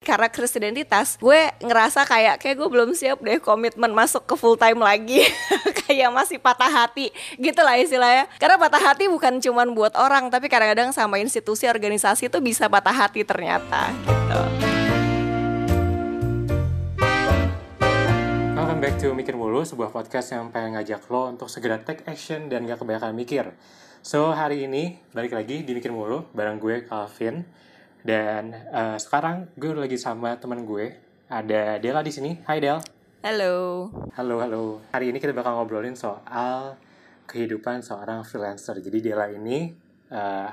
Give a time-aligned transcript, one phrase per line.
[0.00, 4.56] karena krisis identitas gue ngerasa kayak kayak gue belum siap deh komitmen masuk ke full
[4.56, 5.28] time lagi
[5.84, 10.48] kayak masih patah hati gitu lah istilahnya karena patah hati bukan cuman buat orang tapi
[10.48, 14.40] kadang-kadang sama institusi organisasi itu bisa patah hati ternyata gitu
[18.56, 22.48] Welcome back to Mikir Mulu, sebuah podcast yang pengen ngajak lo untuk segera take action
[22.48, 23.52] dan gak kebanyakan mikir.
[24.00, 27.44] So, hari ini balik lagi di Mikir Mulu bareng gue Calvin.
[28.00, 30.96] Dan eh, sekarang gue lagi sama teman gue,
[31.28, 32.32] ada Dela di sini.
[32.48, 32.80] Hai Del.
[33.20, 34.64] halo Halo, halo.
[34.96, 36.80] Hari ini kita bakal ngobrolin soal
[37.28, 38.80] kehidupan seorang freelancer.
[38.80, 39.68] Jadi Dela ini
[40.08, 40.50] eh,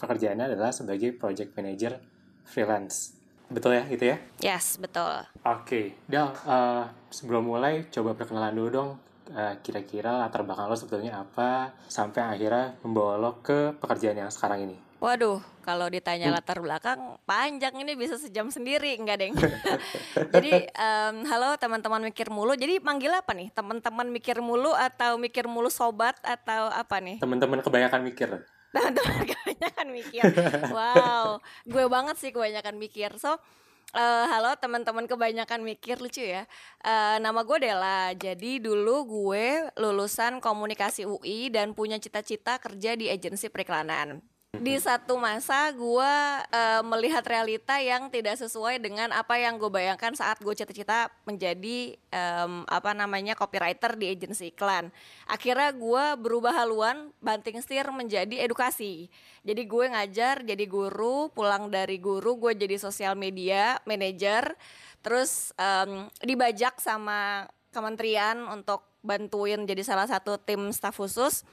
[0.00, 2.00] pekerjaannya adalah sebagai project manager
[2.48, 3.20] freelance.
[3.52, 4.16] Betul ya, gitu ya?
[4.44, 8.92] yes betul Oke, Del, eh, sebelum mulai coba perkenalan dulu dong
[9.60, 14.87] kira-kira latar belakang lo sebetulnya apa sampai akhirnya membawa lo ke pekerjaan yang sekarang ini.
[14.98, 19.34] Waduh, kalau ditanya latar belakang panjang ini bisa sejam sendiri enggak deng.
[20.34, 22.58] Jadi em, halo teman-teman mikir mulu.
[22.58, 23.54] Jadi manggil apa nih?
[23.54, 27.22] Teman-teman mikir mulu atau mikir mulu sobat atau apa nih?
[27.22, 28.42] Teman-teman kebanyakan mikir.
[28.74, 30.22] Teman-teman kebanyakan mikir.
[30.74, 33.14] Wow, gue banget sih kebanyakan mikir.
[33.22, 33.38] So
[33.94, 36.42] eh, halo teman-teman kebanyakan mikir lucu ya.
[36.82, 38.18] Eh, nama gue Dela.
[38.18, 44.37] Jadi dulu gue lulusan komunikasi UI dan punya cita-cita kerja di agensi periklanan.
[44.56, 46.12] Di satu masa gue
[46.48, 51.92] eh, melihat realita yang tidak sesuai dengan apa yang gue bayangkan saat gue cita-cita menjadi
[52.08, 54.88] em, apa namanya copywriter di agensi iklan.
[55.28, 59.12] Akhirnya gue berubah haluan banting setir menjadi edukasi.
[59.44, 64.56] Jadi gue ngajar, jadi guru, pulang dari guru gue jadi sosial media manager,
[65.04, 71.44] terus em, dibajak sama kementerian untuk bantuin jadi salah satu tim staf khusus.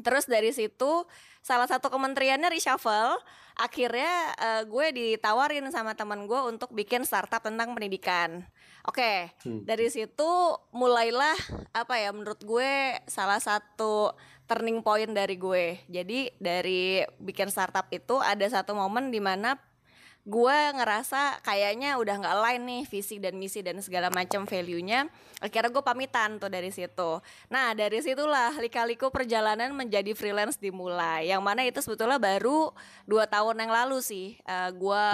[0.00, 1.06] Terus dari situ
[1.44, 3.20] salah satu kementeriannya reshuffle.
[3.54, 8.42] Akhirnya eh, gue ditawarin sama teman gue untuk bikin startup tentang pendidikan.
[8.88, 9.62] Oke, Hmm.
[9.62, 10.30] dari situ
[10.72, 11.36] mulailah
[11.76, 14.16] apa ya menurut gue salah satu
[14.48, 15.80] turning point dari gue.
[15.86, 19.56] Jadi dari bikin startup itu ada satu momen di mana
[20.24, 25.12] gue ngerasa kayaknya udah nggak align nih visi dan misi dan segala macam value-nya.
[25.44, 27.20] Akhirnya gue pamitan tuh dari situ.
[27.52, 31.28] Nah dari situlah lika-liku perjalanan menjadi freelance dimulai.
[31.28, 32.72] Yang mana itu sebetulnya baru
[33.04, 35.04] dua tahun yang lalu sih eh, gue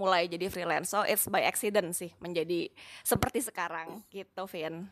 [0.00, 0.96] mulai jadi freelance.
[0.96, 2.72] So it's by accident sih menjadi
[3.04, 4.88] seperti sekarang gitu Vin.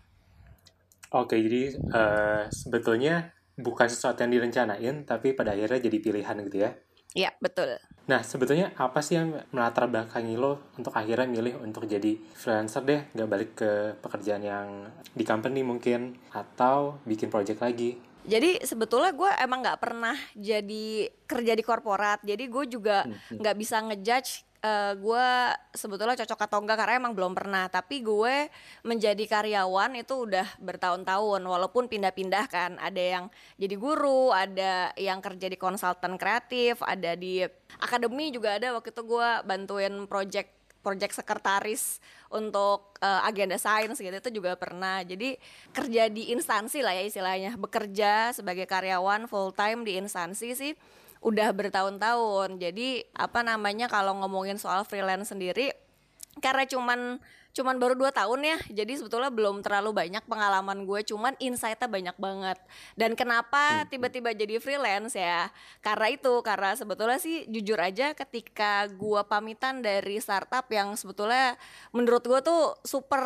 [1.16, 6.72] Oke, jadi eh, sebetulnya bukan sesuatu yang direncanain, tapi pada akhirnya jadi pilihan gitu ya.
[7.12, 12.18] Ya betul Nah, sebetulnya apa sih yang melatar belakangi lo untuk akhirnya milih untuk jadi
[12.34, 13.70] freelancer deh, nggak balik ke
[14.02, 17.94] pekerjaan yang di company mungkin, atau bikin project lagi?
[18.22, 22.22] Jadi sebetulnya gue emang nggak pernah jadi kerja di korporat.
[22.26, 25.28] Jadi gue juga nggak bisa ngejudge eh, gue
[25.74, 27.66] sebetulnya cocok atau enggak karena emang belum pernah.
[27.66, 28.48] Tapi gue
[28.86, 31.42] menjadi karyawan itu udah bertahun-tahun.
[31.42, 32.78] Walaupun pindah-pindah kan.
[32.78, 33.24] Ada yang
[33.58, 37.42] jadi guru, ada yang kerja di konsultan kreatif, ada di
[37.82, 38.72] akademi juga ada.
[38.78, 45.00] Waktu itu gue bantuin project project sekretaris untuk eh, agenda sains gitu itu juga pernah
[45.06, 45.38] jadi
[45.70, 50.74] kerja di instansi lah ya istilahnya bekerja sebagai karyawan full time di instansi sih
[51.22, 52.58] udah bertahun-tahun.
[52.58, 55.70] Jadi apa namanya kalau ngomongin soal freelance sendiri
[56.40, 57.20] karena cuman
[57.52, 62.16] cuman baru dua tahun ya jadi sebetulnya belum terlalu banyak pengalaman gue cuman insightnya banyak
[62.16, 62.58] banget.
[62.96, 65.52] Dan kenapa tiba-tiba jadi freelance ya?
[65.84, 71.60] Karena itu karena sebetulnya sih jujur aja ketika gue pamitan dari startup yang sebetulnya
[71.92, 73.20] menurut gue tuh super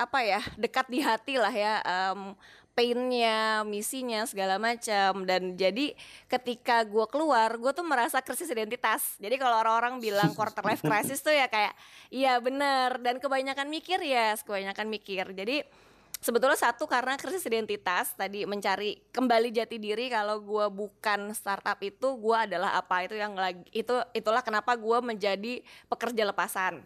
[0.00, 2.32] apa ya dekat di hati lah ya em,
[2.76, 5.24] painnya, misinya segala macam.
[5.24, 5.96] Dan jadi
[6.28, 9.16] ketika gue keluar gue tuh merasa krisis identitas.
[9.16, 11.72] Jadi kalau orang-orang bilang quarter life crisis tuh ya kayak
[12.12, 13.00] iya bener.
[13.00, 15.32] Dan kebanyakan mikir ya kebanyakan mikir.
[15.32, 15.64] Jadi
[16.20, 22.20] sebetulnya satu karena krisis identitas tadi mencari kembali jati diri kalau gue bukan startup itu
[22.20, 23.08] gue adalah apa.
[23.08, 26.84] Itu yang lagi itu itulah kenapa gue menjadi pekerja lepasan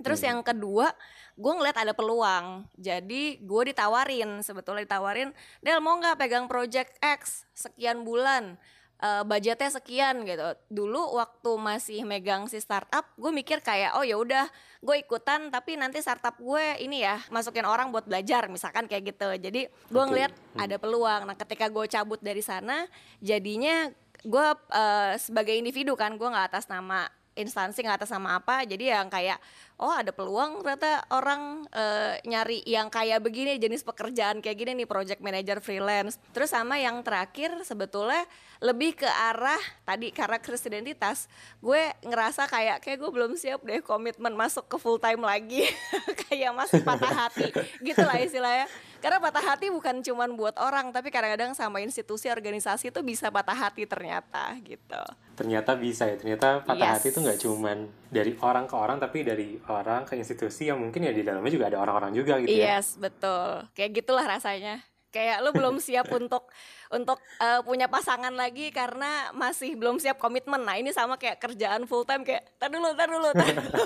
[0.00, 0.92] Terus yang kedua,
[1.36, 2.68] gue ngeliat ada peluang.
[2.76, 5.32] Jadi gue ditawarin, sebetulnya ditawarin,
[5.64, 8.56] Del mau nggak pegang project X sekian bulan,
[9.00, 10.44] eh, budgetnya sekian gitu.
[10.68, 14.48] Dulu waktu masih megang si startup, gue mikir kayak oh ya udah,
[14.84, 15.48] gue ikutan.
[15.48, 19.28] Tapi nanti startup gue ini ya masukin orang buat belajar, misalkan kayak gitu.
[19.36, 21.24] Jadi gue ngeliat ada peluang.
[21.24, 22.84] Nah ketika gue cabut dari sana,
[23.24, 23.88] jadinya
[24.20, 27.08] gue eh, sebagai individu kan, gue nggak atas nama
[27.38, 29.38] instansi nggak atas nama apa jadi yang kayak
[29.80, 34.88] oh ada peluang ternyata orang uh, nyari yang kayak begini jenis pekerjaan kayak gini nih
[34.88, 36.20] project manager freelance.
[36.36, 38.28] Terus sama yang terakhir sebetulnya
[38.60, 41.32] lebih ke arah tadi karakter identitas
[41.64, 45.64] gue ngerasa kayak kayak gue belum siap deh komitmen masuk ke full time lagi.
[46.30, 47.50] Kayak masih patah hati
[47.82, 48.70] gitu lah istilahnya.
[49.00, 53.56] Karena patah hati bukan cuma buat orang tapi kadang-kadang sama institusi organisasi itu bisa patah
[53.56, 55.00] hati ternyata gitu.
[55.34, 56.94] Ternyata bisa ya ternyata patah yes.
[57.00, 57.72] hati itu nggak cuma
[58.12, 61.66] dari orang ke orang tapi dari orang ke institusi yang mungkin ya di dalamnya juga
[61.70, 62.66] ada orang-orang juga gitu yes, ya.
[62.76, 63.48] Yes betul.
[63.78, 64.82] Kayak gitulah rasanya.
[65.10, 66.50] Kayak lo belum siap untuk
[66.90, 70.62] untuk uh, punya pasangan lagi karena masih belum siap komitmen.
[70.62, 73.84] Nah ini sama kayak kerjaan full time kayak tar dulu tar dulu, tar dulu.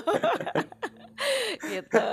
[1.73, 2.09] gitu.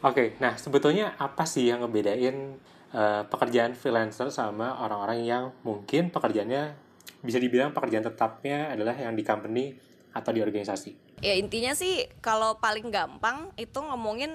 [0.00, 2.56] Oke, okay, nah sebetulnya apa sih yang ngebedain
[2.96, 6.72] uh, pekerjaan freelancer sama orang-orang yang mungkin pekerjaannya
[7.20, 9.76] bisa dibilang pekerjaan tetapnya adalah yang di company
[10.16, 11.09] atau di organisasi?
[11.20, 14.32] Ya intinya sih kalau paling gampang itu ngomongin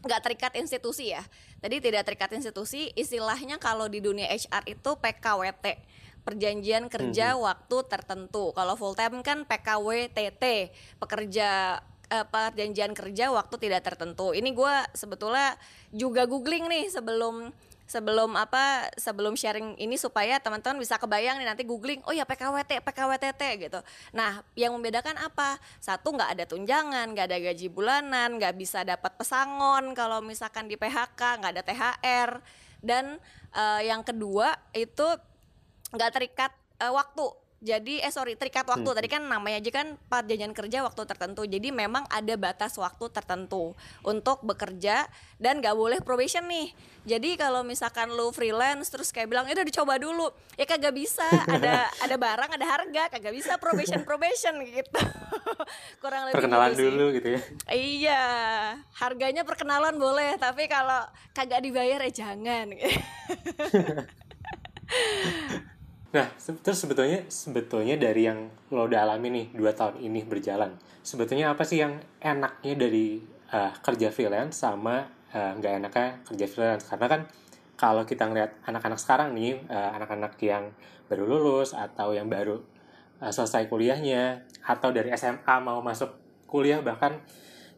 [0.00, 1.20] nggak um, terikat institusi ya.
[1.60, 5.66] Tadi tidak terikat institusi, istilahnya kalau di dunia HR itu PKWT
[6.20, 7.44] perjanjian kerja -hmm.
[7.44, 8.52] waktu tertentu.
[8.52, 11.80] Kalau full time kan PKWTT, pekerja
[12.10, 14.36] uh, perjanjian kerja waktu tidak tertentu.
[14.36, 15.56] Ini gue sebetulnya
[15.94, 17.54] juga googling nih sebelum
[17.90, 22.86] sebelum apa sebelum sharing ini supaya teman-teman bisa kebayang nih nanti googling oh ya PKWT
[22.86, 23.82] PKWTT gitu.
[24.14, 25.58] Nah yang membedakan apa?
[25.82, 30.78] Satu nggak ada tunjangan nggak ada gaji bulanan nggak bisa dapat pesangon kalau misalkan di
[30.78, 32.30] PHK nggak ada THR
[32.78, 33.18] dan
[33.58, 35.06] uh, yang kedua itu
[35.90, 38.88] nggak terikat uh, waktu jadi eh sorry terikat waktu.
[38.88, 38.96] Hmm.
[38.96, 41.44] tadi kan namanya aja kan perjanjian kerja waktu tertentu.
[41.44, 45.04] Jadi memang ada batas waktu tertentu untuk bekerja
[45.36, 46.72] dan gak boleh probation nih.
[47.04, 50.32] Jadi kalau misalkan lu freelance terus kayak bilang udah dicoba dulu.
[50.56, 51.28] Ya kagak bisa.
[51.28, 55.00] Ada ada barang ada harga kagak bisa probation probation gitu.
[56.02, 57.40] Kurang lebih perkenalan gitu dulu gitu ya.
[57.68, 58.24] Iya.
[58.96, 61.04] Harganya perkenalan boleh tapi kalau
[61.36, 62.72] kagak dibayar ya jangan
[66.10, 70.74] Nah, terus sebetulnya sebetulnya dari yang lo udah alami nih dua tahun ini berjalan,
[71.06, 73.22] sebetulnya apa sih yang enaknya dari
[73.54, 76.90] uh, kerja freelance sama uh, nggak enaknya kerja freelance?
[76.90, 77.20] Karena kan
[77.78, 80.74] kalau kita ngeliat anak-anak sekarang nih, uh, anak-anak yang
[81.06, 82.58] baru lulus atau yang baru
[83.22, 86.10] uh, selesai kuliahnya atau dari SMA mau masuk
[86.50, 87.22] kuliah bahkan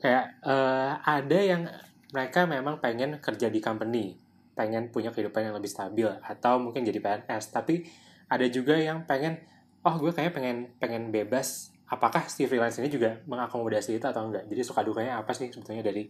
[0.00, 1.68] kayak uh, ada yang
[2.16, 4.16] mereka memang pengen kerja di company,
[4.56, 7.84] pengen punya kehidupan yang lebih stabil atau mungkin jadi PNS, tapi
[8.32, 9.36] ada juga yang pengen
[9.84, 11.68] oh gue kayaknya pengen pengen bebas.
[11.92, 14.48] Apakah si freelance ini juga mengakomodasi itu atau enggak?
[14.48, 16.08] Jadi suka dukanya apa sih sebetulnya dari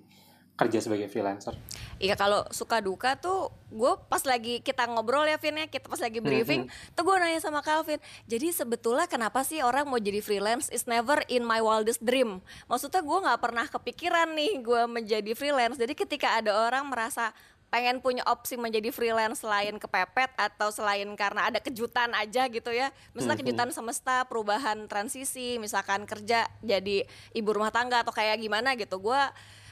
[0.52, 1.56] kerja sebagai freelancer?
[1.96, 5.66] Iya kalau suka duka tuh gue pas lagi kita ngobrol ya Vin ya.
[5.66, 6.94] Kita pas lagi briefing mm -hmm.
[6.94, 7.98] tuh gue nanya sama Calvin
[8.28, 12.44] jadi sebetulnya kenapa sih orang mau jadi freelance is never in my wildest dream?
[12.68, 15.80] Maksudnya gue nggak pernah kepikiran nih gue menjadi freelance.
[15.80, 17.32] Jadi ketika ada orang merasa
[17.72, 22.92] pengen punya opsi menjadi freelance selain kepepet atau selain karena ada kejutan aja gitu ya.
[23.16, 23.48] Misalnya mm-hmm.
[23.48, 29.00] kejutan semesta perubahan transisi misalkan kerja jadi ibu rumah tangga atau kayak gimana gitu.
[29.00, 29.16] Gue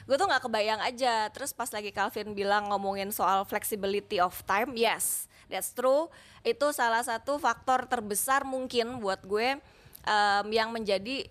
[0.09, 1.29] gue tuh nggak kebayang aja.
[1.29, 6.09] Terus pas lagi Calvin bilang ngomongin soal flexibility of time yes that's true.
[6.41, 9.61] Itu salah satu faktor terbesar mungkin buat gue
[10.09, 11.29] um, yang menjadi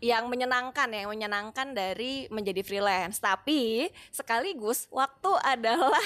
[0.00, 3.20] yang menyenangkan yang menyenangkan dari menjadi freelance.
[3.20, 6.00] Tapi sekaligus waktu adalah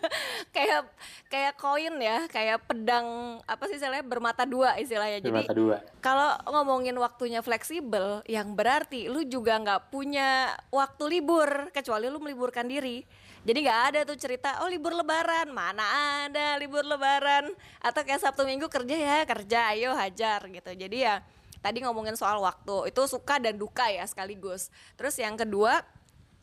[0.54, 0.92] kayak
[1.32, 5.24] kayak koin ya kayak pedang apa sih istilahnya bermata dua istilahnya.
[5.24, 5.76] Bermata jadi dua.
[6.04, 12.68] kalau ngomongin waktunya fleksibel yang berarti lu juga nggak punya waktu libur kecuali lu meliburkan
[12.68, 13.02] diri.
[13.40, 17.48] Jadi nggak ada tuh cerita oh libur lebaran mana ada libur lebaran?
[17.80, 20.76] Atau kayak sabtu minggu kerja ya kerja ayo hajar gitu.
[20.76, 21.24] Jadi ya
[21.60, 25.84] tadi ngomongin soal waktu itu suka dan duka ya sekaligus terus yang kedua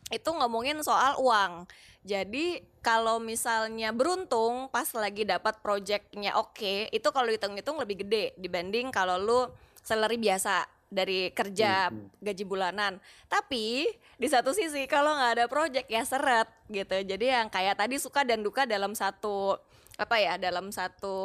[0.08, 1.68] itu ngomongin soal uang
[2.06, 8.32] jadi kalau misalnya beruntung pas lagi dapat projectnya oke okay, itu kalau hitung-hitung lebih gede
[8.40, 9.40] dibanding kalau lu
[9.84, 12.96] salary biasa dari kerja gaji bulanan.
[13.28, 13.84] Tapi
[14.16, 16.96] di satu sisi kalau nggak ada project ya seret gitu.
[17.04, 19.60] Jadi yang kayak tadi suka dan duka dalam satu
[20.00, 21.16] apa ya dalam satu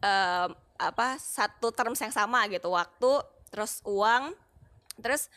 [0.00, 2.72] um, apa satu terms yang sama gitu.
[2.72, 4.32] Waktu terus uang
[5.00, 5.28] terus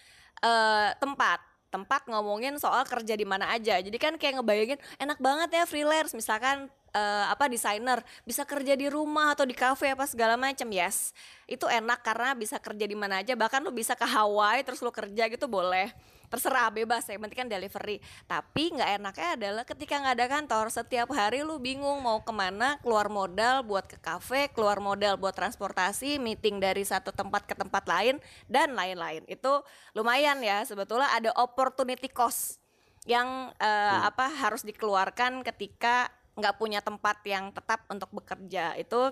[0.43, 1.41] uh, tempat.
[1.69, 3.77] Tempat ngomongin soal kerja di mana aja.
[3.77, 6.17] Jadi kan kayak ngebayangin enak banget ya freelance.
[6.17, 6.65] Misalkan
[6.98, 8.01] uh, apa desainer.
[8.25, 11.13] Bisa kerja di rumah atau di cafe apa segala macam yes.
[11.46, 13.38] Itu enak karena bisa kerja di mana aja.
[13.38, 15.93] Bahkan lu bisa ke Hawaii terus lu kerja gitu boleh
[16.29, 17.98] terserah bebas ya penting kan delivery.
[18.29, 22.77] Tapi nggak enaknya adalah ketika nggak ada kantor setiap hari lu bingung mau ke mana
[22.86, 27.83] keluar modal buat ke kafe keluar modal buat transportasi meeting dari satu tempat ke tempat
[27.89, 29.25] lain dan lain-lain.
[29.25, 29.65] Itu
[29.98, 32.62] lumayan ya sebetulnya ada opportunity cost
[33.09, 34.09] yang uh, hmm.
[34.13, 38.77] apa harus dikeluarkan ketika nggak punya tempat yang tetap untuk bekerja.
[38.77, 39.12] Itu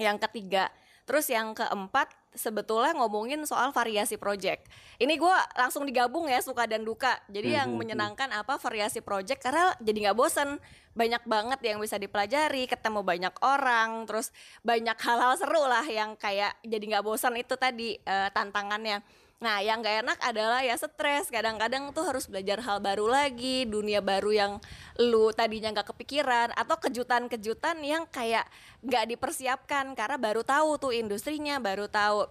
[0.00, 0.72] yang ketiga.
[1.06, 4.68] Terus yang keempat sebetulnya ngomongin soal variasi project.
[4.96, 7.18] Ini gue langsung digabung ya suka dan duka.
[7.26, 7.80] Jadi yang mhm, mhm.
[7.82, 10.60] menyenangkan apa variasi project karena jadi nggak bosen.
[10.96, 14.32] Banyak banget yang bisa dipelajari, ketemu banyak orang, terus
[14.64, 19.04] banyak hal-hal seru lah yang kayak jadi nggak bosan itu tadi uh, tantangannya.
[19.36, 21.28] Nah, yang gak enak adalah ya stres.
[21.28, 24.52] Kadang-kadang tuh harus belajar hal baru lagi, dunia baru yang
[24.96, 28.48] lu tadinya nggak kepikiran, atau kejutan-kejutan yang kayak
[28.80, 32.24] nggak dipersiapkan karena baru tahu tuh industrinya, baru tahu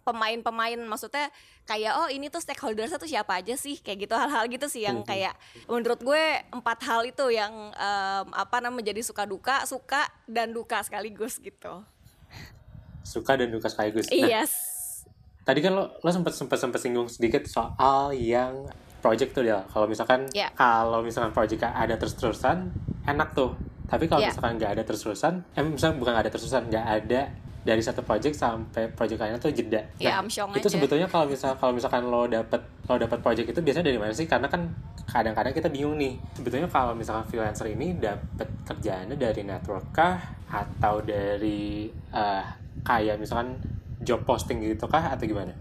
[0.00, 0.80] pemain-pemain.
[0.80, 1.28] Maksudnya
[1.68, 3.76] kayak oh ini tuh stakeholdersnya tuh siapa aja sih?
[3.76, 5.36] Kayak gitu hal-hal gitu sih yang kayak
[5.68, 6.24] menurut gue
[6.56, 11.84] empat hal itu yang um, apa namanya menjadi suka duka suka dan duka sekaligus gitu.
[13.04, 14.08] Suka dan duka sekaligus.
[14.08, 14.79] Nah, yes
[15.44, 18.68] tadi kan lo lo sempat sempat sempat singgung sedikit soal yang
[19.00, 20.52] project tuh ya kalau misalkan yeah.
[20.52, 22.68] kalau misalkan project ada terus terusan
[23.08, 23.56] enak tuh
[23.88, 24.30] tapi kalau yeah.
[24.30, 27.20] misalkan nggak ada terus terusan eh misalkan bukan nggak ada terus terusan nggak ada
[27.60, 29.84] dari satu project sampai project lainnya tuh jeda.
[30.00, 30.24] Ya, nah,
[30.56, 30.72] itu aja.
[30.72, 34.24] sebetulnya kalau misal kalau misalkan lo dapet lo dapet project itu biasanya dari mana sih?
[34.24, 34.72] Karena kan
[35.04, 36.16] kadang-kadang kita bingung nih.
[36.40, 40.16] Sebetulnya kalau misalkan freelancer ini dapet kerjaannya dari network kah
[40.48, 42.44] atau dari uh,
[42.80, 43.60] kayak misalkan
[44.00, 45.52] job posting gitu kah atau gimana?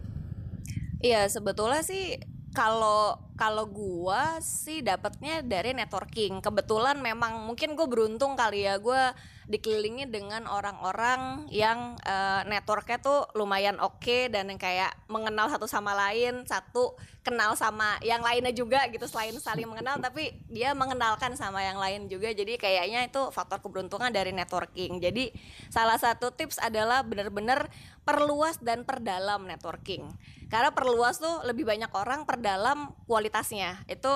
[1.00, 2.20] Iya sebetulnya sih
[2.52, 6.44] kalau kalau gua sih dapatnya dari networking.
[6.44, 9.16] Kebetulan memang mungkin gue beruntung kali ya gue
[9.48, 15.66] dikelilingi dengan orang-orang yang uh, networknya tuh lumayan oke okay dan yang kayak mengenal satu
[15.72, 21.34] sama lain, satu kenal sama yang lainnya juga gitu selain saling mengenal tapi dia mengenalkan
[21.40, 22.36] sama yang lain juga.
[22.36, 25.00] Jadi kayaknya itu faktor keberuntungan dari networking.
[25.00, 25.32] Jadi
[25.72, 27.72] salah satu tips adalah benar-benar
[28.04, 30.06] perluas dan perdalam networking.
[30.50, 32.90] Karena perluas tuh lebih banyak orang, perdalam
[33.30, 33.78] kualitasnya.
[33.86, 34.10] Itu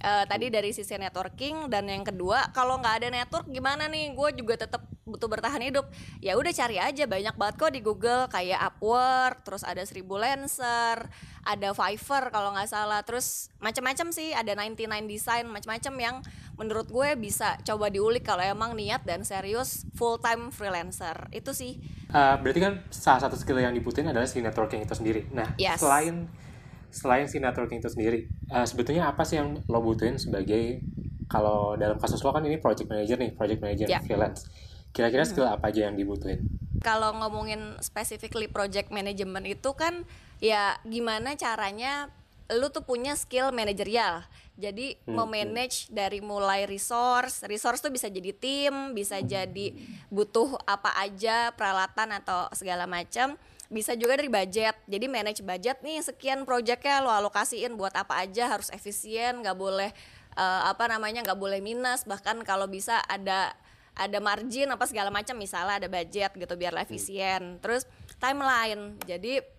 [0.00, 4.16] uh, tadi dari sisi networking dan yang kedua kalau nggak ada network gimana nih?
[4.16, 5.84] Gue juga tetap butuh bertahan hidup.
[6.24, 11.12] Ya udah cari aja banyak banget kok di Google kayak Upwork terus ada seribu Lancer
[11.44, 13.04] ada Fiverr kalau nggak salah.
[13.04, 16.16] Terus macam-macam sih ada 99 design macam-macam yang
[16.56, 21.28] menurut gue bisa coba diulik kalau emang niat dan serius full time freelancer.
[21.36, 21.76] Itu sih.
[22.08, 25.28] Uh, berarti kan salah satu skill yang dibutuhin adalah si networking itu sendiri.
[25.36, 25.84] Nah yes.
[25.84, 26.24] selain
[26.94, 30.78] selain si networking itu sendiri uh, sebetulnya apa sih yang lo butuhin sebagai
[31.26, 34.00] kalau dalam kasus lo kan ini project manager nih project manager yeah.
[34.00, 34.46] freelance
[34.94, 35.58] kira-kira skill hmm.
[35.58, 36.46] apa aja yang dibutuhin
[36.78, 40.06] kalau ngomongin specifically project management itu kan
[40.38, 42.12] ya gimana caranya
[42.52, 44.22] lu tuh punya skill manajerial
[44.54, 45.96] jadi hmm, memanage hmm.
[45.96, 49.74] dari mulai resource resource tuh bisa jadi tim bisa jadi
[50.12, 53.34] butuh apa aja peralatan atau segala macam
[53.72, 54.76] bisa juga dari budget.
[54.84, 59.90] Jadi manage budget nih sekian proyeknya lo alokasiin buat apa aja harus efisien nggak boleh
[60.36, 62.04] uh, apa namanya nggak boleh minus.
[62.04, 63.54] Bahkan kalau bisa ada
[63.94, 67.62] ada margin apa segala macam misalnya ada budget gitu biar efisien.
[67.62, 67.86] Terus
[68.18, 68.98] timeline.
[69.06, 69.53] Jadi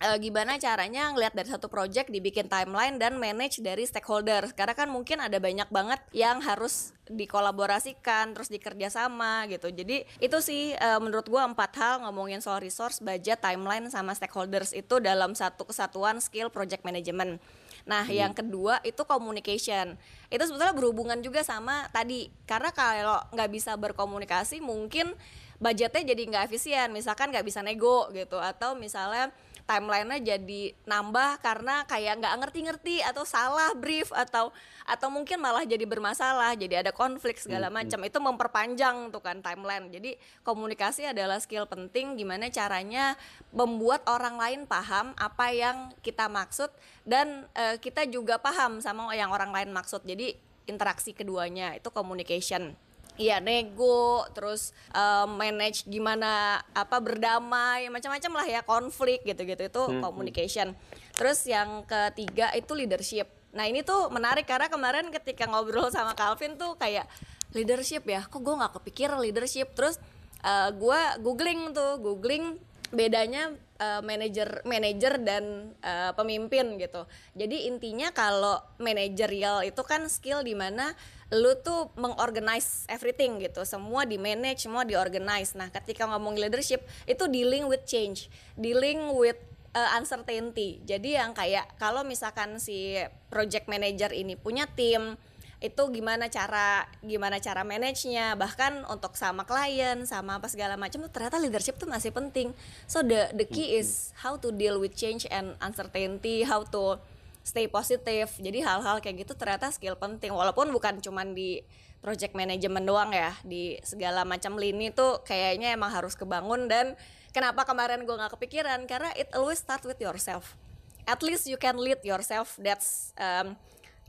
[0.00, 4.88] e, gimana caranya ngelihat dari satu project dibikin timeline dan manage dari stakeholder karena kan
[4.92, 10.88] mungkin ada banyak banget yang harus dikolaborasikan terus dikerja sama gitu jadi itu sih e,
[10.98, 16.18] menurut gua empat hal ngomongin soal resource budget timeline sama stakeholders itu dalam satu kesatuan
[16.18, 17.38] skill project management
[17.86, 18.18] Nah, hmm.
[18.18, 19.94] yang kedua itu communication.
[20.26, 22.28] Itu sebetulnya berhubungan juga sama tadi.
[22.44, 25.14] Karena kalau nggak bisa berkomunikasi, mungkin
[25.62, 26.90] budgetnya jadi nggak efisien.
[26.90, 29.30] Misalkan nggak bisa nego gitu, atau misalnya
[29.66, 34.54] timelinenya jadi nambah karena kayak nggak ngerti-ngerti atau salah brief atau
[34.86, 37.86] atau mungkin malah jadi bermasalah jadi ada konflik segala hmm, hmm.
[37.90, 38.00] macam.
[38.06, 39.90] Itu memperpanjang tuh kan timeline.
[39.90, 40.14] Jadi
[40.46, 43.18] komunikasi adalah skill penting gimana caranya
[43.50, 46.70] membuat orang lain paham apa yang kita maksud
[47.02, 50.06] dan uh, kita juga paham sama yang orang lain maksud.
[50.06, 50.38] Jadi
[50.70, 52.85] interaksi keduanya itu communication
[53.16, 60.04] Iya nego, terus um, manage gimana apa berdamai, macam-macam lah ya konflik gitu-gitu itu hmm.
[60.04, 60.76] communication.
[61.16, 63.32] Terus yang ketiga itu leadership.
[63.56, 67.08] Nah ini tuh menarik karena kemarin ketika ngobrol sama Calvin tuh kayak
[67.56, 69.72] leadership ya, kok gue nggak kepikir leadership.
[69.72, 69.96] Terus
[70.44, 72.60] uh, gue googling tuh, googling
[72.92, 77.08] bedanya uh, manajer manajer dan uh, pemimpin gitu.
[77.32, 80.92] Jadi intinya kalau manajerial itu kan skill di mana
[81.34, 83.66] lu tuh mengorganize everything gitu.
[83.66, 88.30] Semua di manage semua di organize nah ketika ngomong leadership itu dealing with change.
[88.54, 89.38] Dealing with
[89.74, 90.80] uh, uncertainty.
[90.86, 92.96] Jadi yang kayak kalau misalkan si
[93.28, 95.18] project manager ini punya tim
[95.56, 98.36] itu gimana cara gimana cara manage-nya?
[98.36, 102.52] Bahkan untuk sama klien sama apa segala macam tuh ternyata leadership tuh masih penting.
[102.86, 107.00] So the the key is how to deal with change and uncertainty how to
[107.46, 111.62] stay positive jadi hal-hal kayak gitu ternyata skill penting walaupun bukan cuman di
[112.02, 116.98] project management doang ya di segala macam lini tuh kayaknya emang harus kebangun dan
[117.30, 120.58] kenapa kemarin gue nggak kepikiran karena it always start with yourself
[121.06, 123.54] at least you can lead yourself that's um,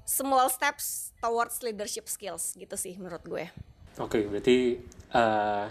[0.08, 3.46] small steps towards leadership skills gitu sih menurut gue.
[4.00, 4.58] Oke, okay, berarti
[5.12, 5.68] uh,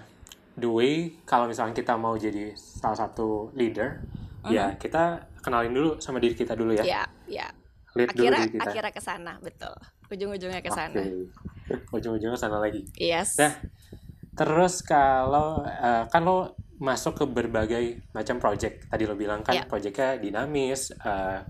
[0.61, 4.05] the way kalau misalnya kita mau jadi salah satu leader,
[4.45, 4.53] uh -huh.
[4.53, 4.79] ya mm-hmm.
[4.79, 5.03] kita
[5.41, 6.85] kenalin dulu sama diri kita dulu ya.
[6.85, 7.51] Iya, iya.
[7.97, 8.65] Lead akhirnya, dulu kita.
[8.69, 9.75] Akhirnya ke sana, betul.
[10.13, 11.01] Ujung-ujungnya ke sana.
[11.01, 11.27] Okay.
[11.97, 12.85] Ujung-ujungnya ke sana lagi.
[13.01, 13.41] Yes.
[13.41, 13.57] Nah,
[14.37, 18.93] terus kalau uh, kan lo masuk ke berbagai macam project.
[18.93, 19.65] Tadi lo bilang kan yeah.
[19.65, 21.41] projectnya dinamis, uh,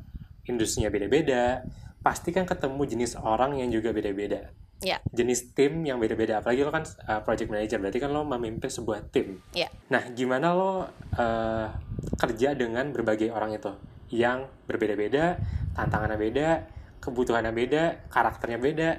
[0.46, 1.66] industrinya beda-beda
[2.06, 4.54] pasti kan ketemu jenis orang yang juga beda-beda.
[4.78, 5.02] Yeah.
[5.10, 6.38] Jenis tim yang beda-beda.
[6.38, 9.42] Apalagi lo kan uh, project manager, berarti kan lo memimpin sebuah tim.
[9.50, 9.74] Yeah.
[9.90, 11.68] Nah, gimana lo uh,
[12.22, 13.74] kerja dengan berbagai orang itu
[14.10, 15.40] yang berbeda-beda,
[15.74, 16.48] tantangannya beda,
[17.02, 18.90] kebutuhannya beda, karakternya beda.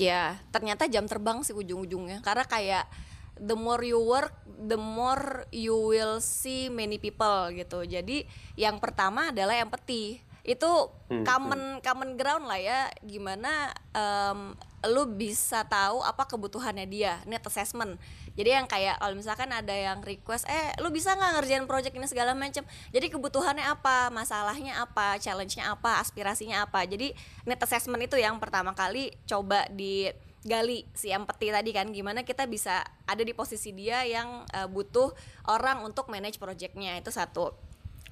[0.00, 2.24] Ya, ternyata jam terbang sih ujung-ujungnya.
[2.24, 2.88] Karena kayak
[3.36, 7.84] the more you work, the more you will see many people gitu.
[7.84, 8.24] Jadi
[8.56, 10.70] yang pertama adalah empathy itu
[11.06, 11.82] hmm, common hmm.
[11.86, 14.58] common ground lah ya gimana um,
[14.90, 17.94] lu bisa tahu apa kebutuhannya dia net assessment
[18.32, 22.08] jadi yang kayak kalau misalkan ada yang request eh lu bisa nggak ngerjain project ini
[22.08, 24.08] segala macam jadi kebutuhannya apa?
[24.08, 25.20] Masalahnya apa?
[25.20, 26.00] Challenge-nya apa?
[26.00, 26.84] Aspirasinya apa?
[26.88, 27.12] Jadi
[27.44, 30.08] net assessment itu yang pertama kali coba di
[30.42, 35.14] gali si empati tadi kan gimana kita bisa ada di posisi dia yang uh, butuh
[35.46, 37.54] orang untuk manage projectnya itu satu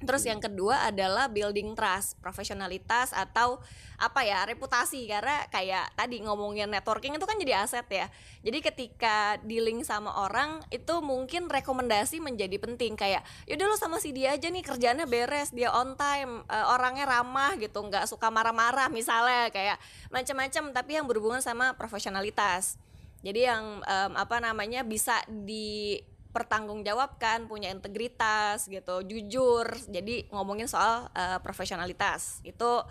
[0.01, 3.61] Terus yang kedua adalah building trust, profesionalitas atau
[4.01, 8.09] apa ya reputasi karena kayak tadi ngomongin networking itu kan jadi aset ya.
[8.41, 14.09] Jadi ketika dealing sama orang itu mungkin rekomendasi menjadi penting kayak yaudah lo sama si
[14.09, 18.89] dia aja nih kerjanya beres, dia on time, uh, orangnya ramah gitu, nggak suka marah-marah
[18.89, 19.77] misalnya kayak
[20.09, 22.81] macam-macam tapi yang berhubungan sama profesionalitas.
[23.21, 29.67] Jadi yang um, apa namanya bisa di pertanggungjawabkan, punya integritas gitu, jujur.
[29.91, 32.83] Jadi ngomongin soal uh, profesionalitas itu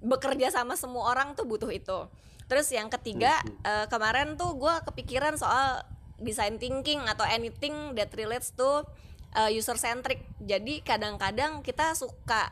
[0.00, 2.06] bekerja sama semua orang tuh butuh itu.
[2.46, 5.82] Terus yang ketiga uh, kemarin tuh gue kepikiran soal
[6.22, 8.86] design thinking atau anything that relates to
[9.34, 10.22] uh, user centric.
[10.38, 12.48] Jadi kadang-kadang kita suka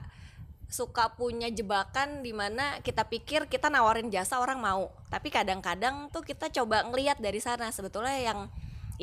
[0.64, 6.26] suka punya jebakan di mana kita pikir kita nawarin jasa orang mau, tapi kadang-kadang tuh
[6.26, 8.50] kita coba ngelihat dari sana sebetulnya yang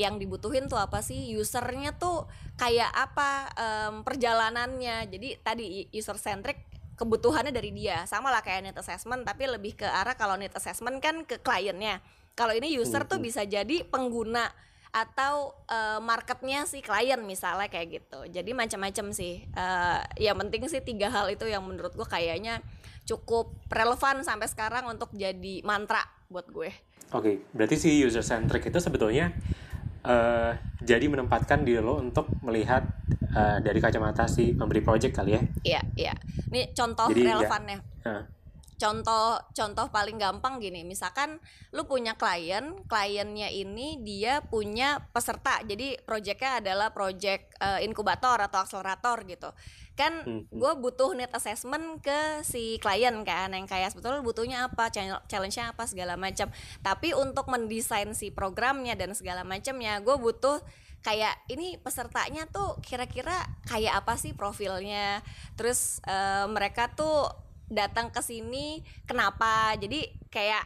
[0.01, 1.37] yang dibutuhin tuh apa sih?
[1.37, 2.25] Usernya tuh
[2.57, 5.07] kayak apa um, perjalanannya?
[5.07, 6.65] Jadi tadi user centric
[6.97, 8.03] kebutuhannya dari dia.
[8.09, 12.01] Sama lah kayak need assessment tapi lebih ke arah kalau need assessment kan ke kliennya
[12.35, 14.47] kalau ini user tuh bisa jadi pengguna
[14.91, 18.19] atau uh, marketnya si klien misalnya kayak gitu.
[18.27, 19.47] Jadi macam-macam sih.
[19.55, 22.59] Uh, yang penting sih tiga hal itu yang menurut gue kayaknya
[23.07, 26.71] cukup relevan sampai sekarang untuk jadi mantra buat gue.
[27.11, 29.35] Oke okay, berarti si user centric itu sebetulnya
[30.05, 32.85] uh, jadi menempatkan diri lo untuk melihat
[33.33, 35.41] uh, dari kacamata si pemberi project kali ya.
[35.65, 36.13] Iya iya.
[36.51, 37.77] Ini contoh jadi, ya, relevannya.
[38.05, 38.23] ya, uh.
[38.81, 40.81] Contoh contoh paling gampang gini.
[40.81, 41.37] Misalkan
[41.69, 45.61] lu punya klien kliennya ini dia punya peserta.
[45.61, 49.53] Jadi projectnya adalah project uh, inkubator atau akselerator gitu.
[49.93, 50.57] Kan hmm, hmm.
[50.57, 54.89] gue butuh need assessment ke si klien kan yang kayak sebetulnya butuhnya apa
[55.29, 56.49] challenge-nya apa segala macam
[56.81, 60.57] tapi untuk mendesain si programnya dan segala macamnya gue butuh
[61.01, 63.33] kayak ini pesertanya tuh kira-kira
[63.65, 65.25] kayak apa sih profilnya?
[65.57, 67.29] Terus uh, mereka tuh
[67.71, 70.63] datang ke sini kenapa jadi kayak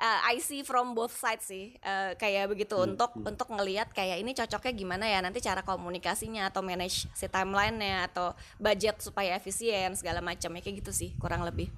[0.00, 2.94] uh, I see from both sides sih uh, kayak begitu hmm.
[2.94, 3.30] untuk hmm.
[3.34, 8.32] untuk ngelihat kayak ini cocoknya gimana ya nanti cara komunikasinya atau manage si timelinenya atau
[8.56, 11.68] budget supaya efisien segala macam ya kayak gitu sih kurang lebih.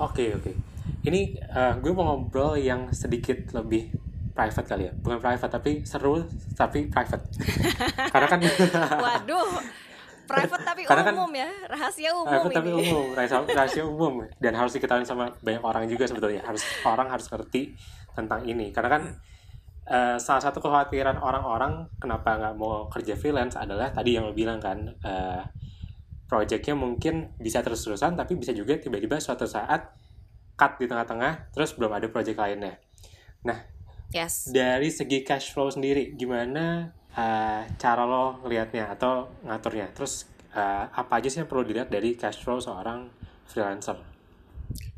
[0.00, 0.42] Oke okay, oke.
[0.42, 0.54] Okay.
[0.98, 1.20] Ini
[1.52, 3.92] uh, gue mau ngobrol yang sedikit lebih
[4.38, 6.22] private kali ya bukan private tapi seru
[6.54, 7.26] tapi private
[8.14, 8.38] karena kan
[9.02, 9.50] waduh
[10.28, 12.58] private tapi Karena kan umum kan, ya rahasia umum private ini.
[12.60, 17.08] tapi umum rahasia, rahasia umum dan harus diketahui sama banyak orang juga sebetulnya harus orang
[17.08, 17.72] harus ngerti
[18.12, 19.02] tentang ini karena kan
[19.88, 24.60] uh, salah satu kekhawatiran orang-orang kenapa nggak mau kerja freelance adalah tadi yang lo bilang
[24.60, 25.42] kan uh,
[26.28, 29.96] projectnya mungkin bisa terus-terusan tapi bisa juga tiba-tiba suatu saat
[30.54, 32.76] cut di tengah-tengah terus belum ada project lainnya
[33.40, 33.64] nah
[34.12, 34.52] yes.
[34.52, 39.92] dari segi cash flow sendiri gimana uh, cara lo ngelihatnya atau ngaturnya?
[39.94, 43.08] Terus uh, apa aja sih yang perlu dilihat dari cash flow seorang
[43.48, 43.96] freelancer?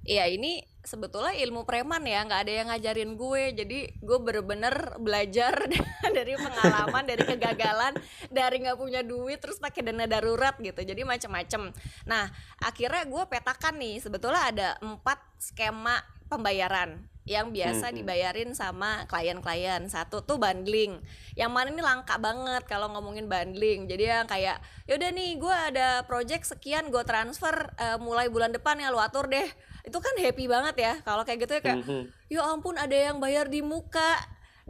[0.01, 3.43] Iya ini sebetulnya ilmu preman ya nggak ada yang ngajarin gue.
[3.53, 5.55] Jadi gue bener-bener belajar
[6.17, 7.95] dari pengalaman dari kegagalan
[8.33, 10.81] dari nggak punya duit terus pakai dana darurat gitu.
[10.81, 11.75] Jadi macam-macam
[12.09, 12.33] nah
[12.65, 17.99] akhirnya gue petakan nih sebetulnya ada empat skema pembayaran yang biasa hmm, hmm.
[18.01, 19.85] dibayarin sama klien-klien.
[19.93, 20.99] Satu tuh bundling.
[21.37, 23.85] Yang mana ini langka banget kalau ngomongin bundling.
[23.85, 28.81] Jadi yang kayak yaudah nih gue ada project sekian gue transfer uh, mulai bulan depan
[28.81, 29.47] ya lu atur deh.
[29.85, 32.03] Itu kan happy banget ya kalau kayak gitu ya kayak mm-hmm.
[32.33, 34.17] ya ampun ada yang bayar di muka.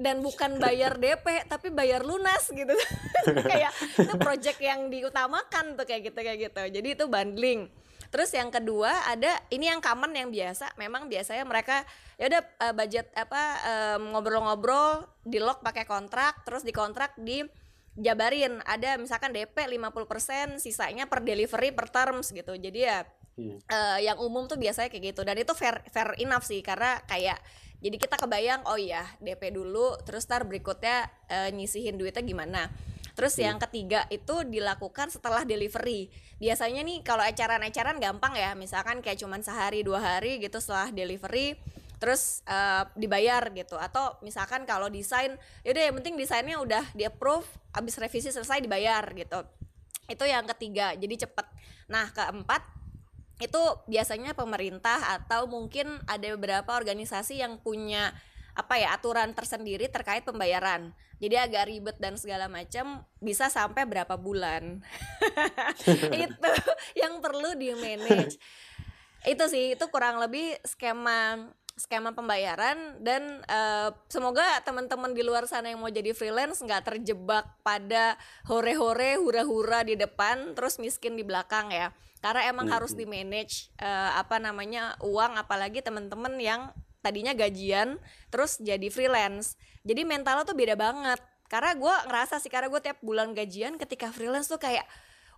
[0.00, 2.72] Dan bukan bayar DP tapi bayar lunas gitu.
[3.52, 3.68] Kayak
[4.00, 6.62] itu project yang diutamakan tuh kayak gitu kayak gitu.
[6.72, 7.68] Jadi itu bundling
[8.10, 10.74] terus yang kedua ada ini yang common yang biasa.
[10.76, 11.86] Memang biasanya mereka
[12.18, 13.42] ya udah uh, budget apa
[13.96, 17.46] um, ngobrol-ngobrol di lock pakai kontrak terus di kontrak di
[17.98, 22.58] jabarin ada misalkan DP 50% sisanya per delivery per terms gitu.
[22.58, 23.06] Jadi ya
[23.38, 23.56] hmm.
[23.70, 25.22] uh, yang umum tuh biasanya kayak gitu.
[25.22, 27.38] Dan itu fair fair enough sih karena kayak
[27.80, 32.68] jadi kita kebayang oh iya DP dulu terus tar berikutnya uh, nyisihin duitnya gimana
[33.20, 33.44] terus hmm.
[33.44, 36.08] yang ketiga itu dilakukan setelah delivery.
[36.40, 41.60] Biasanya nih kalau acara-acara gampang ya misalkan kayak cuman sehari dua hari gitu setelah delivery
[42.00, 43.76] terus uh, dibayar gitu.
[43.76, 45.36] Atau misalkan kalau desain
[45.68, 47.44] yaudah yang penting desainnya udah di approve
[47.76, 49.44] abis revisi selesai dibayar gitu.
[50.08, 51.44] Itu yang ketiga jadi cepet.
[51.92, 52.64] Nah keempat
[53.36, 58.16] itu biasanya pemerintah atau mungkin ada beberapa organisasi yang punya
[58.56, 64.16] apa ya aturan tersendiri terkait pembayaran jadi agak ribet dan segala macam bisa sampai berapa
[64.16, 64.80] bulan.
[66.24, 66.50] Itu
[66.96, 68.40] yang perlu di manage
[69.28, 75.72] itu sih itu kurang lebih skema skema pembayaran dan uh, semoga teman-teman di luar sana
[75.72, 81.72] yang mau jadi freelance nggak terjebak pada hore-hore hura-hura di depan terus miskin di belakang
[81.72, 81.92] ya.
[82.20, 82.74] Karena emang hmm.
[82.76, 86.68] harus di manage uh, apa namanya uang apalagi teman-teman yang
[87.00, 89.56] tadinya gajian terus jadi freelance.
[89.84, 91.20] Jadi mentalnya tuh beda banget.
[91.50, 94.86] Karena gue ngerasa sih karena gue tiap bulan gajian ketika freelance tuh kayak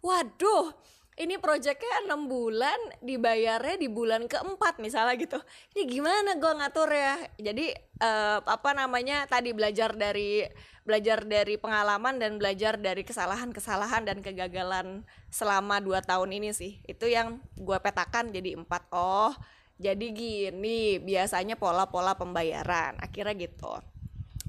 [0.04, 0.74] waduh
[1.20, 5.40] ini proyeknya enam bulan dibayarnya di bulan keempat misalnya gitu.
[5.76, 10.44] Ini gimana gue ngatur ya jadi uh, apa namanya tadi belajar dari
[10.82, 16.80] belajar dari pengalaman dan belajar dari kesalahan-kesalahan dan kegagalan selama dua tahun ini sih.
[16.88, 18.88] Itu yang gue petakan jadi empat.
[18.90, 19.36] Oh
[19.78, 23.72] jadi gini biasanya pola-pola pembayaran akhirnya gitu.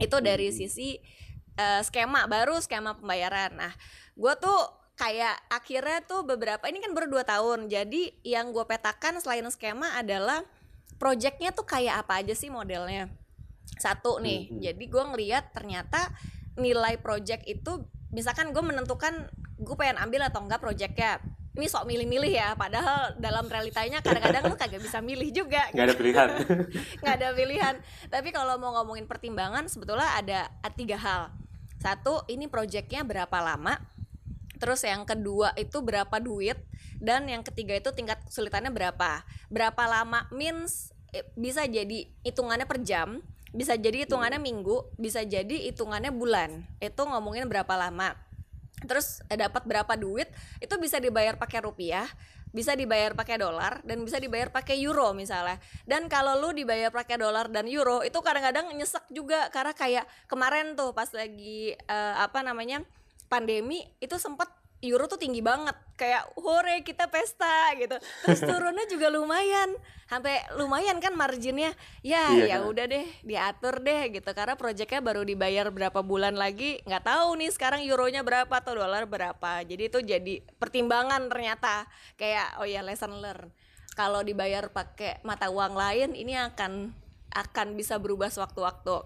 [0.02, 0.56] Itu dari hmm.
[0.56, 0.98] sisi
[1.58, 3.56] uh, skema baru skema pembayaran.
[3.58, 3.74] Nah
[4.14, 4.60] gue tuh
[4.94, 7.70] kayak akhirnya tuh beberapa ini kan baru dua tahun.
[7.70, 10.46] Jadi yang gue petakan selain skema adalah
[11.02, 13.10] projectnya tuh kayak apa aja sih modelnya?
[13.80, 14.62] Satu nih hmm, hmm.
[14.70, 16.14] jadi gue ngeliat ternyata
[16.54, 21.18] nilai project itu misalkan gue menentukan gue pengen ambil atau enggak projectnya
[21.54, 25.96] ini sok milih-milih ya padahal dalam realitanya kadang-kadang lu kagak bisa milih juga nggak ada
[25.96, 26.30] pilihan.
[27.02, 27.76] Nggak ada pilihan.
[28.10, 31.30] Tapi kalau mau ngomongin pertimbangan sebetulnya ada, tiga hal.
[31.78, 33.78] Satu ini projectnya berapa lama?
[34.58, 36.58] Terus yang kedua itu berapa duit?
[36.98, 39.22] Dan yang ketiga itu tingkat kesulitannya berapa?
[39.54, 43.22] Berapa lama means eh, bisa jadi hitungannya per jam
[43.54, 46.66] bisa jadi hitungannya minggu bisa jadi hitungannya bulan.
[46.82, 48.18] Itu ngomongin berapa lama
[48.86, 50.28] terus eh, dapat berapa duit
[50.60, 52.08] itu bisa dibayar pakai rupiah
[52.54, 55.58] bisa dibayar pakai dolar dan bisa dibayar pakai euro misalnya.
[55.90, 60.78] Dan kalau lu dibayar pakai dolar dan euro itu kadang-kadang nyesek juga karena kayak kemarin
[60.78, 62.86] tuh pas lagi uh, apa namanya
[63.26, 64.46] pandemi itu sempet
[64.84, 65.74] euro tuh tinggi banget.
[65.96, 67.96] Kayak hore kita pesta gitu.
[68.28, 69.74] Terus turunnya juga lumayan.
[70.12, 71.72] Sampai lumayan kan marginnya.
[72.04, 72.70] Ya iya, ya kan?
[72.70, 74.30] udah deh diatur deh gitu.
[74.36, 79.08] Karena proyeknya baru dibayar berapa bulan lagi nggak tahu nih sekarang euronya berapa atau dolar
[79.08, 79.64] berapa.
[79.64, 81.88] Jadi itu jadi pertimbangan ternyata.
[82.20, 83.50] Kayak oh ya lesson learn
[83.94, 86.92] kalau dibayar pakai mata uang lain ini akan
[87.34, 89.06] akan bisa berubah sewaktu-waktu.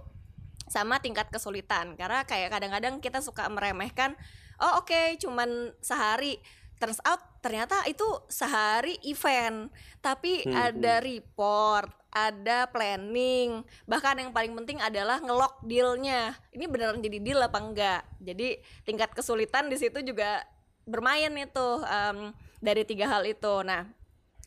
[0.67, 1.95] Sama tingkat kesulitan.
[1.95, 4.19] Karena kayak kadang-kadang kita suka meremehkan
[4.61, 6.39] oh oke okay, cuman sehari.
[6.77, 9.73] Turns out ternyata itu sehari event.
[9.97, 10.53] Tapi hmm.
[10.53, 11.05] ada hmm.
[11.05, 13.61] report ada planning.
[13.85, 16.33] Bahkan yang paling penting adalah ngelok dealnya.
[16.49, 18.01] Ini beneran jadi deal apa enggak?
[18.17, 20.41] Jadi tingkat kesulitan di situ juga
[20.87, 23.61] bermain itu um, dari tiga hal itu.
[23.61, 23.85] Nah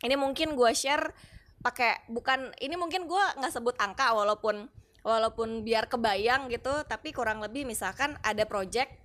[0.02, 1.12] ini mungkin gue share
[1.60, 4.64] pakai bukan ini mungkin gue nggak sebut angka walaupun
[5.04, 8.96] walaupun biar kebayang gitu tapi kurang lebih misalkan ada project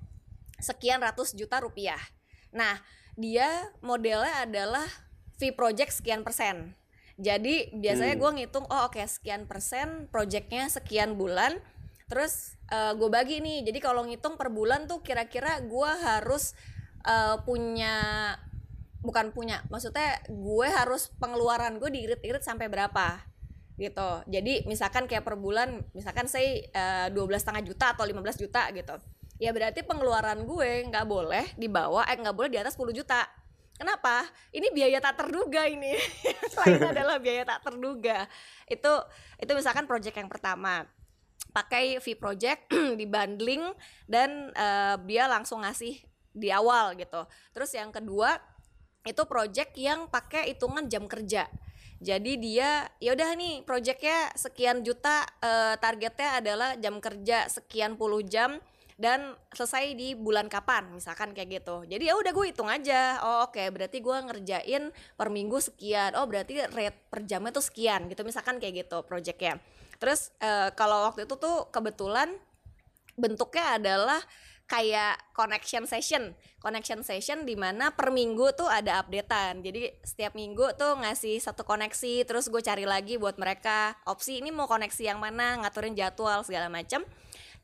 [0.60, 2.00] sekian ratus juta rupiah.
[2.56, 2.80] Nah,
[3.16, 3.48] dia
[3.80, 4.88] modelnya adalah
[5.40, 6.76] fee project sekian persen.
[7.16, 8.22] Jadi biasanya hmm.
[8.22, 11.60] gue ngitung, oh oke okay, sekian persen projectnya sekian bulan.
[12.12, 16.54] Terus uh, eh, gue bagi nih, jadi kalau ngitung per bulan tuh kira-kira gue harus
[17.08, 18.36] uh, punya
[19.06, 23.22] bukan punya maksudnya gue harus pengeluaran gue diirit-irit sampai berapa
[23.78, 26.66] gitu jadi misalkan kayak per bulan misalkan saya
[27.14, 28.96] dua belas setengah juta atau 15 juta gitu
[29.36, 33.24] ya berarti pengeluaran gue nggak boleh di bawah eh nggak boleh di atas 10 juta.
[33.76, 34.24] Kenapa?
[34.56, 36.00] Ini biaya tak terduga ini.
[36.52, 38.24] Selain adalah biaya tak terduga.
[38.72, 39.04] Itu
[39.36, 40.88] itu misalkan project yang pertama.
[41.52, 43.76] Pakai fee project di bundling
[44.08, 46.00] dan uh, dia langsung ngasih
[46.32, 47.28] di awal gitu.
[47.52, 48.40] Terus yang kedua
[49.04, 51.52] itu project yang pakai hitungan jam kerja.
[52.00, 58.24] Jadi dia ya udah nih projectnya sekian juta uh, targetnya adalah jam kerja sekian puluh
[58.24, 58.60] jam
[58.96, 61.84] dan selesai di bulan kapan misalkan kayak gitu.
[61.84, 64.84] Jadi ya udah gue hitung aja oh oke okay, berarti gue ngerjain
[65.20, 69.60] per minggu sekian oh berarti rate per jamnya tuh sekian gitu misalkan kayak gitu projectnya.
[70.00, 72.32] Terus uh, kalau waktu itu tuh kebetulan
[73.20, 74.20] bentuknya adalah
[74.66, 79.62] kayak connection session connection session di mana per minggu tuh ada updatean.
[79.62, 84.50] Jadi setiap minggu tuh ngasih satu koneksi terus gue cari lagi buat mereka opsi ini
[84.50, 87.06] mau koneksi yang mana ngaturin jadwal segala macam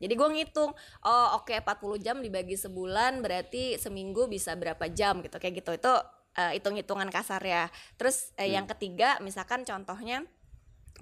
[0.02, 0.74] jadi gue ngitung
[1.06, 5.22] oh oke okay, 40 jam dibagi sebulan berarti seminggu bisa berapa jam?
[5.22, 5.78] Gitu kayak gitu.
[5.78, 5.94] Itu
[6.34, 8.50] uh, hitung-hitungan kasar ya terus uh, hmm.
[8.50, 10.26] yang ketiga misalkan contohnya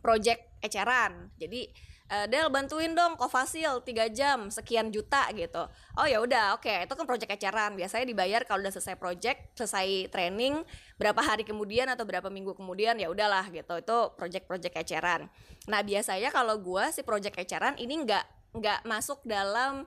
[0.04, 1.32] project eceran.
[1.40, 1.72] Jadi
[2.12, 5.64] uh, Del bantuin dong kofasil 3 jam sekian juta gitu.
[5.96, 6.84] Oh ya udah oke okay.
[6.84, 7.80] itu kan project eceran.
[7.80, 10.60] Biasanya dibayar kalau udah selesai project selesai training
[11.00, 13.80] berapa hari kemudian atau berapa minggu kemudian ya udahlah gitu.
[13.80, 15.32] Itu project-project eceran.
[15.72, 19.86] Nah biasanya kalau gue si project eceran ini nggak nggak masuk dalam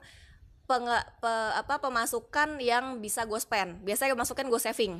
[0.63, 0.87] peng,
[1.19, 3.83] pe, apa pemasukan yang bisa gue spend.
[3.83, 4.93] Biasanya masukin gue saving.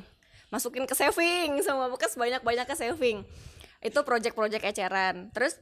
[0.52, 3.24] Masukin ke saving semua bekas banyak banyak ke saving.
[3.80, 5.32] Itu project-project eceran.
[5.32, 5.56] Terus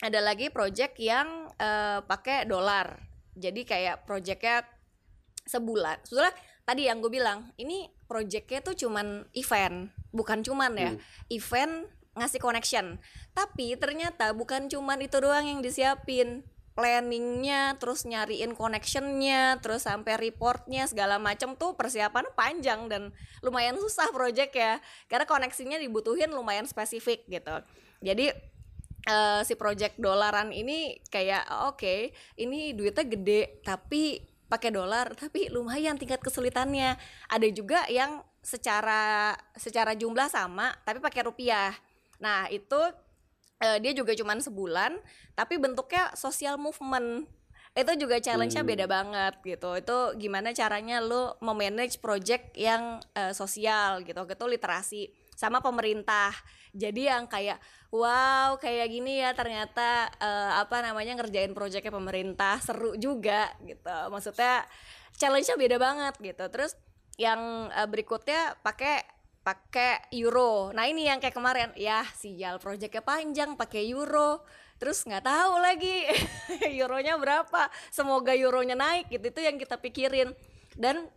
[0.00, 3.00] ada lagi project yang uh, pakai dolar.
[3.36, 4.64] Jadi kayak projectnya
[5.48, 6.04] sebulan.
[6.04, 10.90] Sebetulnya tadi yang gue bilang ini projectnya tuh cuman event bukan cuman ya.
[10.92, 11.00] Hmm.
[11.32, 12.98] event ngasih connection.
[13.32, 16.42] Tapi ternyata bukan cuman itu doang yang disiapin
[16.74, 23.10] planningnya terus nyariin connectionnya terus sampai reportnya segala macam tuh persiapan panjang dan
[23.42, 24.78] lumayan susah project ya.
[25.10, 27.56] Karena koneksinya dibutuhin lumayan spesifik gitu.
[28.00, 28.32] Jadi
[29.10, 32.00] uh, si project dolaran ini kayak oke okay,
[32.40, 36.98] ini duitnya gede tapi pakai dolar tapi lumayan tingkat kesulitannya.
[37.30, 41.72] Ada juga yang secara secara jumlah sama tapi pakai rupiah.
[42.18, 42.80] Nah itu
[43.60, 44.96] uh, dia juga cuman sebulan
[45.36, 47.28] tapi bentuknya social movement.
[47.70, 48.72] Itu juga challenge-nya hmm.
[48.74, 49.70] beda banget gitu.
[49.78, 56.34] Itu gimana caranya lo memanage project yang uh, sosial gitu gitu literasi sama pemerintah.
[56.74, 57.62] Jadi yang kayak
[57.94, 63.96] wow kayak gini ya ternyata uh, apa namanya ngerjain proyeknya pemerintah seru juga gitu.
[64.10, 64.66] Maksudnya
[65.14, 66.44] challenge-nya beda banget gitu.
[66.50, 66.74] Terus
[67.22, 70.70] yang uh, berikutnya pakai pakai euro.
[70.76, 71.68] Nah ini yang kayak kemarin.
[71.76, 74.44] Ya sial proyeknya panjang pakai euro.
[74.80, 76.08] Terus nggak tahu lagi
[76.80, 77.68] euronya berapa.
[77.92, 80.32] Semoga euronya naik gitu itu yang kita pikirin.
[80.76, 81.08] Dan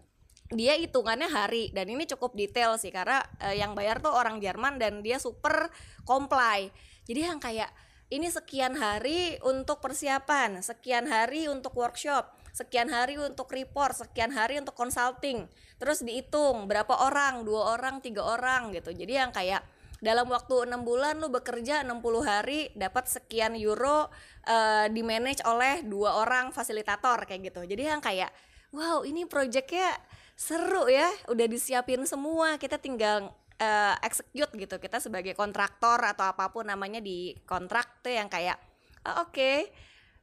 [0.52, 1.72] dia hitungannya hari.
[1.76, 5.72] Dan ini cukup detail sih karena uh, yang bayar tuh orang Jerman dan dia super
[6.08, 6.72] comply.
[7.04, 7.72] Jadi yang kayak
[8.14, 14.62] ini sekian hari untuk persiapan sekian hari untuk workshop sekian hari untuk report sekian hari
[14.62, 15.50] untuk consulting.
[15.82, 18.94] Terus dihitung berapa orang dua orang tiga orang gitu.
[18.94, 19.66] Jadi yang kayak
[20.04, 24.12] dalam waktu enam bulan lu bekerja 60 hari dapat sekian euro
[24.46, 27.66] uh, di manage oleh dua orang fasilitator kayak gitu.
[27.66, 28.30] Jadi yang kayak
[28.76, 29.90] wow ini projectnya
[30.36, 34.76] seru ya udah disiapin semua kita tinggal uh, execute gitu.
[34.78, 38.60] Kita sebagai kontraktor atau apa pun namanya di kontrak tuh yang kayak
[39.08, 39.72] oh, oke okay,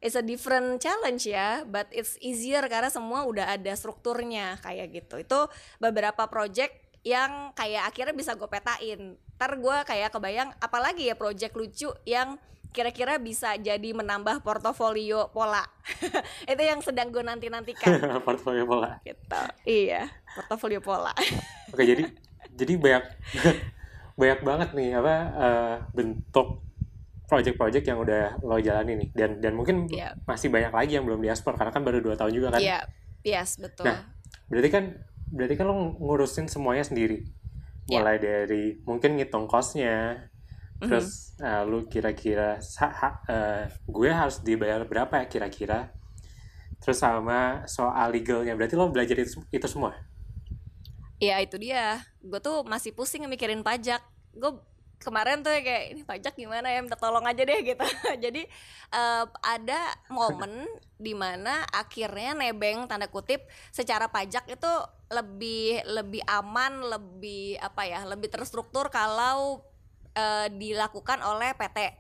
[0.01, 5.21] it's a different challenge ya but it's easier karena semua udah ada strukturnya kayak gitu.
[5.21, 6.73] Itu beberapa project
[7.05, 9.17] yang kayak akhirnya bisa gue petain.
[9.37, 12.37] Ntar gue kayak kebayang apalagi ya project lucu yang
[12.71, 15.65] kira-kira bisa jadi menambah portofolio pola.
[16.51, 19.01] Itu yang sedang gue nanti nantikan portofolio pola.
[19.05, 19.41] Gitu.
[19.69, 21.13] Iya portofolio pola.
[21.73, 22.05] Oke jadi
[22.55, 23.05] jadi banyak
[24.21, 26.61] banyak banget nih apa uh, bentuk
[27.31, 30.11] project-project yang udah lo jalani nih dan dan mungkin yeah.
[30.27, 32.83] masih banyak lagi yang belum diaspor karena kan baru dua tahun juga kan iya
[33.23, 33.47] yeah.
[33.47, 34.11] yes betul nah
[34.51, 34.85] berarti kan
[35.31, 37.23] berarti kan lo ngurusin semuanya sendiri
[37.87, 38.03] iya.
[38.03, 38.23] mulai yeah.
[38.43, 40.27] dari mungkin ngitung costnya
[40.83, 41.47] terus mm-hmm.
[41.47, 45.95] uh, lu kira-kira uh, gue harus dibayar berapa ya kira-kira
[46.81, 49.93] terus sama soal legalnya berarti lo belajar itu itu semua
[51.21, 54.01] ya itu dia gue tuh masih pusing mikirin pajak
[54.33, 54.57] gue
[55.01, 57.87] kemarin tuh kayak ini pajak gimana ya minta tolong aja deh gitu.
[58.25, 58.45] Jadi
[58.93, 59.81] uh, ada
[60.13, 60.69] momen
[61.01, 64.73] di mana akhirnya nebeng tanda kutip secara pajak itu
[65.11, 69.65] lebih lebih aman lebih apa ya lebih terstruktur kalau
[70.15, 71.97] uh, dilakukan oleh PT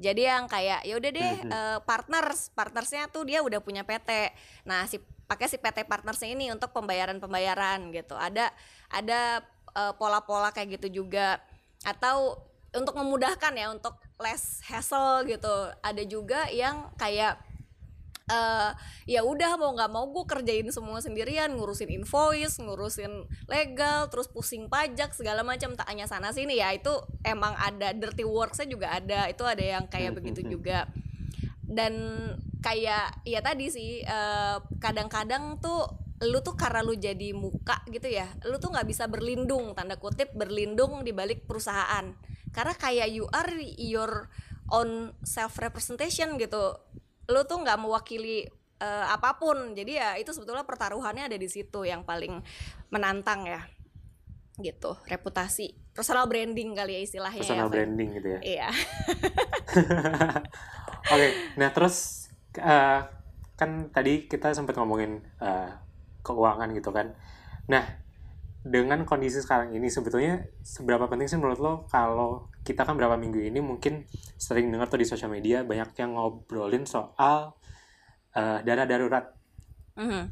[0.00, 4.34] jadi yang kayak ya udah deh uh, partners partnersnya tuh dia udah punya PT
[4.66, 4.98] nah si
[5.30, 8.18] pakai si PT partnersnya ini untuk pembayaran pembayaran gitu.
[8.18, 8.50] Ada
[8.90, 9.46] ada
[9.78, 11.38] uh, pola-pola kayak gitu juga
[11.84, 12.36] atau
[12.70, 15.74] untuk memudahkan ya untuk less hassle gitu.
[15.82, 17.40] Ada juga yang kayak
[18.30, 18.70] uh,
[19.10, 24.70] ya udah mau nggak mau gue kerjain semua sendirian ngurusin invoice ngurusin legal terus pusing
[24.70, 25.74] pajak segala macam.
[25.74, 26.94] Tak hanya sana sini ya itu
[27.26, 29.26] emang ada dirty worksnya juga ada.
[29.26, 30.86] Itu ada yang kayak begitu juga.
[31.70, 31.94] Dan
[32.62, 38.04] kayak ya tadi sih kadang eh, kadang-kadang tuh lu tuh karena lu jadi muka gitu
[38.04, 42.12] ya lu tuh nggak bisa berlindung tanda kutip berlindung di balik perusahaan.
[42.50, 44.26] Karena kayak you are your
[44.74, 46.76] own self representation gitu.
[47.30, 48.50] Lu tuh nggak mewakili
[48.82, 49.72] uh, apa pun.
[49.72, 52.42] Jadi ya itu sebetulnya pertaruhannya ada di situ yang paling
[52.90, 53.62] menantang ya
[54.60, 55.72] gitu reputasi.
[55.94, 58.40] Personal branding kali ya istilahnya personal ya, branding gitu ya?
[58.44, 58.68] Iya.
[61.10, 62.28] Oke okay, nah terus
[62.60, 63.08] uh,
[63.56, 65.70] kan tadi kita sempat ngomongin uh,
[66.22, 67.12] keuangan gitu kan
[67.66, 67.84] nah
[68.60, 73.40] dengan kondisi sekarang ini sebetulnya seberapa penting sih menurut lo kalau kita kan berapa minggu
[73.40, 74.04] ini mungkin
[74.36, 77.56] sering dengar tuh di sosial media banyak yang ngobrolin soal
[78.36, 79.32] uh, dana darurat.
[79.96, 80.24] Mm-hmm.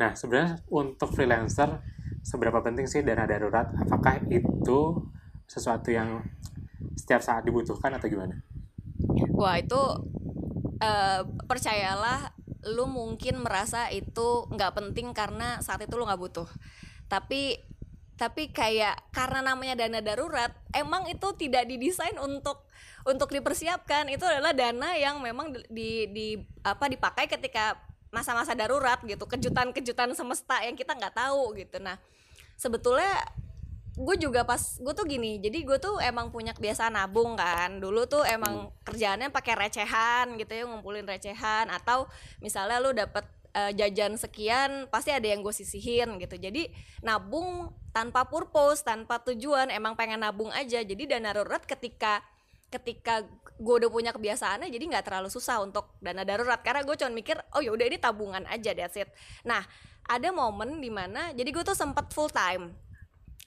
[0.00, 1.84] Nah sebenarnya untuk freelancer
[2.24, 3.68] seberapa penting sih dana darurat?
[3.84, 5.04] Apakah itu
[5.44, 6.24] sesuatu yang
[6.96, 8.40] setiap saat dibutuhkan atau gimana?
[9.36, 9.82] Wah itu
[10.80, 16.48] uh, percayalah lu mungkin merasa itu nggak penting karena saat itu lu nggak butuh.
[17.10, 17.58] Tapi
[18.14, 22.70] tapi kayak karena namanya dana darurat emang itu tidak didesain untuk
[23.02, 24.06] untuk dipersiapkan.
[24.14, 27.78] Itu adalah dana yang memang di, di apa dipakai ketika
[28.12, 31.82] masa-masa darurat gitu kejutan-kejutan semesta yang kita nggak tahu gitu.
[31.82, 31.98] Nah
[32.54, 33.26] sebetulnya
[33.92, 37.76] gue juga pas gue tuh gini jadi gue tuh emang punya kebiasaan nabung kan.
[37.76, 38.88] Dulu tuh emang hmm.
[38.88, 41.68] kerjaannya pakai recehan gitu ya ngumpulin recehan.
[41.68, 42.08] Atau
[42.40, 46.40] misalnya lu dapet uh, jajan sekian pasti ada yang gue sisihin gitu.
[46.40, 46.72] Jadi
[47.04, 50.80] nabung tanpa purpose tanpa tujuan emang pengen nabung aja.
[50.80, 52.24] Jadi dana darurat ketika
[52.72, 53.28] ketika
[53.60, 56.64] gue udah punya kebiasaannya jadi nggak terlalu susah untuk dana darurat.
[56.64, 59.12] Karena gue cuma mikir oh ya udah ini tabungan aja that's it.
[59.44, 59.60] Nah
[60.08, 62.72] ada momen di mana jadi gue tuh sempat full time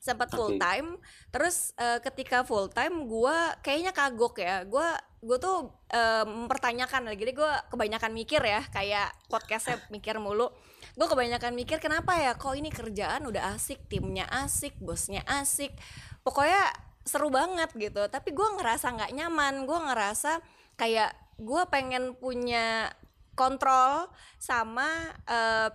[0.05, 1.01] sempat full time
[1.33, 4.61] terus uh, ketika full time gue kayaknya kagok ya.
[4.69, 4.85] Gue
[5.25, 7.25] gue tuh uh, mempertanyakan lagi.
[7.33, 10.53] Gue kebanyakan mikir ya kayak podcastnya mikir mulu.
[10.93, 15.73] Gue kebanyakan mikir kenapa ya kok ini kerjaan udah asik timnya asik bosnya asik?
[16.21, 16.69] Pokoknya
[17.01, 18.05] seru banget gitu.
[18.05, 19.65] Tapi gue ngerasa nggak nyaman.
[19.65, 20.37] Gue ngerasa
[20.77, 22.93] kayak gue pengen punya
[23.33, 25.67] kontrol sama uh,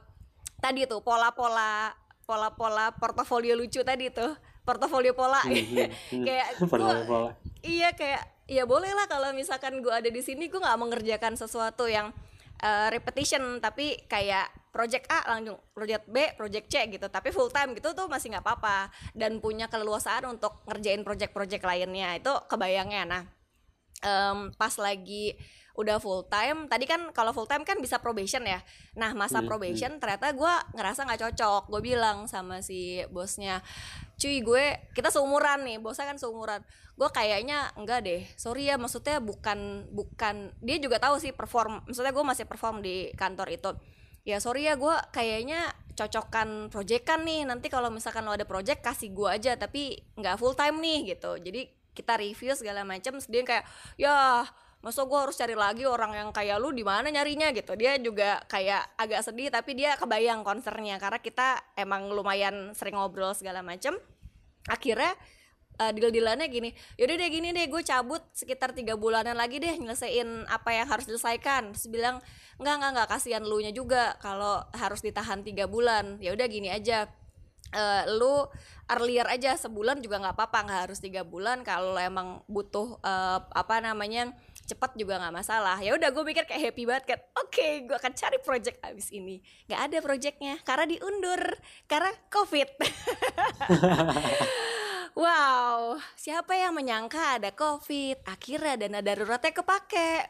[0.63, 2.00] tadi tuh pola-pola
[2.31, 4.31] pola-pola portofolio lucu tadi tuh
[4.63, 5.43] portofolio pola.
[5.43, 6.23] Hmm, hmm, hmm.
[6.23, 6.49] kayak
[7.11, 7.35] gua,
[7.67, 11.91] iya kayak ya boleh lah kalau misalkan gue ada di sini gue nggak mengerjakan sesuatu
[11.91, 12.15] yang
[12.63, 17.75] uh, repetition tapi kayak project A langsung project B project C gitu tapi full time
[17.75, 18.95] gitu tuh masih nggak apa-apa.
[19.11, 23.03] Dan punya keleluasaan untuk ngerjain project-project lainnya itu kebayangnya.
[23.11, 23.23] Nah
[24.07, 25.35] um, pas lagi
[25.81, 26.69] udah full time.
[26.69, 28.61] Tadi kan kalau full time kan bisa probation ya.
[28.95, 30.01] Nah masa hmm, probation hmm.
[30.01, 31.63] ternyata gue ngerasa nggak cocok.
[31.73, 33.65] Gue bilang sama si bosnya
[34.21, 36.61] cuy gue kita seumuran nih bosnya kan seumuran.
[36.95, 38.23] Gue kayaknya enggak deh.
[38.37, 43.11] Sorry ya maksudnya bukan bukan dia juga tahu sih perform maksudnya gue masih perform di
[43.17, 43.71] kantor itu.
[44.29, 47.49] Ya sorry ya gue kayaknya cocokkan proyekan nih.
[47.49, 51.41] Nanti kalau misalkan lo ada project kasih gue aja tapi nggak full time nih gitu.
[51.41, 53.65] Jadi kita review segala macam dia kayak
[53.99, 54.47] ya
[54.81, 57.53] masa gue harus cari lagi orang yang kayak lu di mana nyarinya?
[57.53, 57.77] Gitu.
[57.77, 63.37] Dia juga kayak agak sedih tapi dia kebayang konsernya karena kita emang lumayan sering ngobrol
[63.37, 63.93] segala macem.
[64.69, 65.13] Akhirnya
[65.81, 70.45] uh, deal-dealannya gini yaudah deh gini deh gue cabut sekitar tiga bulanan lagi deh nyelesain
[70.49, 71.73] apa yang harus diselesaikan.
[71.77, 72.21] Terus bilang
[72.61, 76.21] nggak nggak nggak kasihan lu nya juga kalau harus ditahan tiga bulan.
[76.21, 77.09] Ya udah gini aja.
[77.71, 78.35] Uh, lu
[78.91, 81.65] earlier aja sebulan juga nggak apa-apa nggak harus tiga bulan.
[81.65, 84.35] Kalau emang butuh uh, apa namanya
[84.71, 85.83] cepat juga nggak masalah.
[85.83, 89.11] Ya udah gue mikir kayak happy banget kan oke okay, gue akan cari project abis
[89.11, 89.43] ini.
[89.67, 91.43] Nggak ada projectnya karena diundur
[91.91, 92.69] karena covid.
[95.11, 98.23] Wow siapa yang menyangka ada covid?
[98.31, 100.23] Akhirnya dana daruratnya kepake.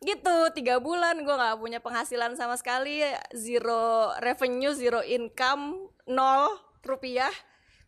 [0.00, 3.00] Gitu tiga bulan gue nggak punya penghasilan sama sekali.
[3.32, 6.52] Zero revenue zero income nol
[6.84, 7.32] rupiah.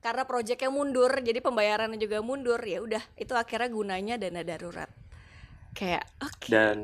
[0.00, 2.58] Karena proyeknya mundur jadi pembayarannya juga mundur.
[2.64, 5.01] Ya udah itu akhirnya gunanya dana darurat
[5.72, 6.50] kayak oke okay.
[6.52, 6.76] dan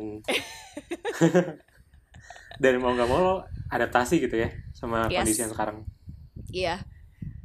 [2.63, 3.35] dan mau nggak mau lo
[3.69, 5.23] adaptasi gitu ya sama yes.
[5.23, 5.79] kondisi yang sekarang
[6.53, 6.77] Iya.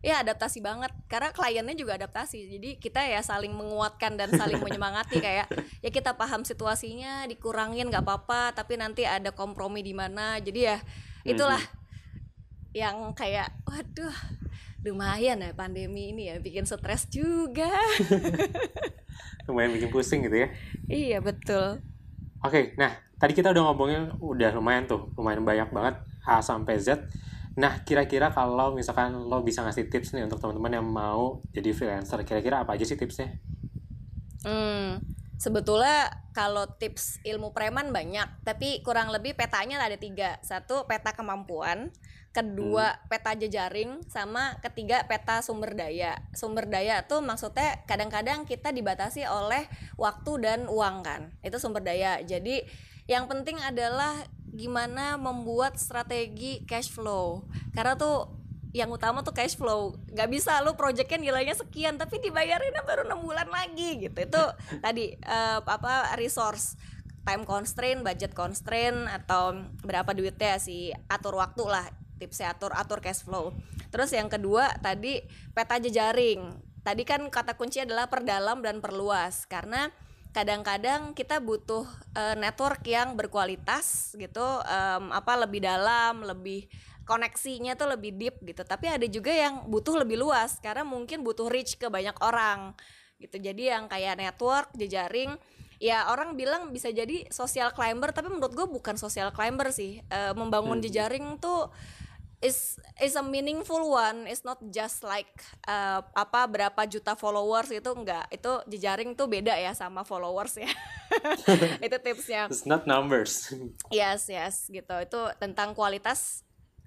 [0.03, 2.51] Ya adaptasi banget karena kliennya juga adaptasi.
[2.51, 5.47] Jadi kita ya saling menguatkan dan saling menyemangati kayak
[5.79, 10.43] ya kita paham situasinya, dikurangin nggak apa-apa, tapi nanti ada kompromi di mana.
[10.43, 10.77] Jadi ya
[11.23, 12.75] itulah mm-hmm.
[12.75, 14.15] yang kayak waduh
[14.83, 17.71] lumayan ya pandemi ini ya bikin stres juga.
[19.47, 20.47] lumayan bikin pusing gitu ya.
[20.87, 21.79] Iya, betul.
[22.43, 25.95] Oke, nah tadi kita udah ngomongin udah lumayan tuh, lumayan banyak banget
[26.27, 27.07] A sampai Z
[27.53, 32.25] Nah, kira-kira kalau misalkan lo bisa ngasih tips nih untuk teman-teman yang mau jadi freelancer,
[32.25, 33.37] kira-kira apa aja sih tipsnya?
[34.41, 34.97] Hmm,
[35.43, 40.39] sebetulnya kalau tips ilmu preman banyak, tapi kurang lebih petanya ada tiga.
[40.39, 41.91] Satu, peta kemampuan.
[42.31, 42.99] Kedua, hmm.
[43.11, 44.07] peta jejaring.
[44.07, 46.23] Sama ketiga, peta sumber daya.
[46.31, 49.67] Sumber daya tuh maksudnya kadang-kadang kita dibatasi oleh
[49.99, 51.35] waktu dan uang kan.
[51.43, 52.23] Itu sumber daya.
[52.23, 52.63] Jadi
[53.05, 54.15] yang penting adalah
[54.53, 58.42] gimana membuat strategi cash flow karena tuh
[58.73, 59.93] yang utama tuh cash flow.
[60.09, 64.17] Nggak bisa lu projectnya nilainya sekian tapi dibayarinnya baru enam bulan lagi gitu.
[64.17, 64.43] Itu
[64.85, 66.75] tadi uh, apa resource.
[67.23, 71.87] Time constraint budget constraint atau berapa duitnya sih atur waktu lah
[72.19, 73.55] tipsnya atur atur cash flow.
[73.95, 75.23] Terus yang kedua tadi
[75.55, 76.51] peta jejaring.
[76.83, 79.87] Tadi kan kata kunci adalah perdalam dan perluas karena
[80.35, 84.43] kadang-kadang kita butuh uh, network yang berkualitas gitu.
[84.67, 86.67] Um, apa lebih dalam lebih
[87.03, 88.63] koneksinya tuh lebih deep gitu.
[88.63, 92.75] Tapi ada juga yang butuh lebih luas karena mungkin butuh reach ke banyak orang
[93.19, 93.39] gitu.
[93.39, 95.35] Jadi yang kayak network jejaring
[95.83, 99.99] ya orang bilang bisa jadi social climber tapi menurut gue bukan social climber sih.
[100.07, 100.85] Uh, membangun hmm.
[100.87, 101.71] jejaring tuh
[102.43, 104.27] is is a meaningful one.
[104.27, 105.31] It's not just like
[105.63, 108.27] uh, apa berapa juta followers itu enggak.
[108.27, 110.67] Itu jejaring tuh beda ya sama followers ya.
[111.85, 112.51] Itu tipsnya.
[112.51, 113.47] It's not numbers.
[113.89, 114.93] Yes yes gitu.
[114.99, 116.43] Itu tentang kualitas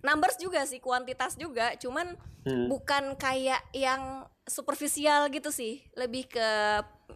[0.06, 1.74] numbers juga sih kuantitas juga.
[1.82, 2.14] Cuman
[2.46, 2.70] hmm.
[2.70, 5.82] bukan kayak yang superficial gitu sih.
[5.98, 6.48] Lebih ke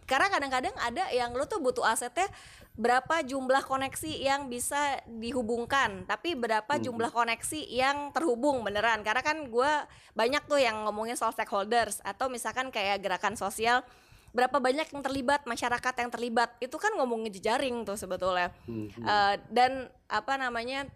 [0.03, 2.27] karena kadang-kadang ada yang lo tuh butuh asetnya
[2.75, 6.03] berapa jumlah koneksi yang bisa dihubungkan.
[6.03, 6.83] Tapi berapa hmm.
[6.83, 9.07] jumlah koneksi yang terhubung beneran.
[9.07, 9.71] Karena kan gue
[10.11, 12.03] banyak tuh yang ngomongin soal stakeholders.
[12.03, 13.87] Atau misalkan kayak gerakan sosial
[14.31, 16.55] berapa banyak yang terlibat masyarakat yang terlibat.
[16.63, 18.51] Itu kan ngomongin jejaring tuh sebetulnya.
[18.67, 18.87] Hmm.
[19.03, 20.87] uh, dan apa namanya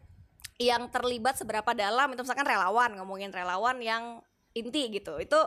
[0.56, 4.24] yang terlibat seberapa dalam itu misalkan relawan ngomongin relawan yang
[4.56, 5.20] inti gitu.
[5.20, 5.40] Itu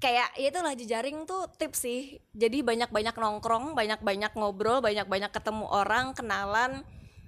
[0.00, 2.00] kayak ya itulah jejaring tuh tips sih.
[2.32, 6.82] Jadi banyak-banyak nongkrong banyak-banyak ngobrol banyak-banyak ketemu orang kenalan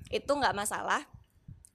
[0.08, 1.04] itu nggak masalah.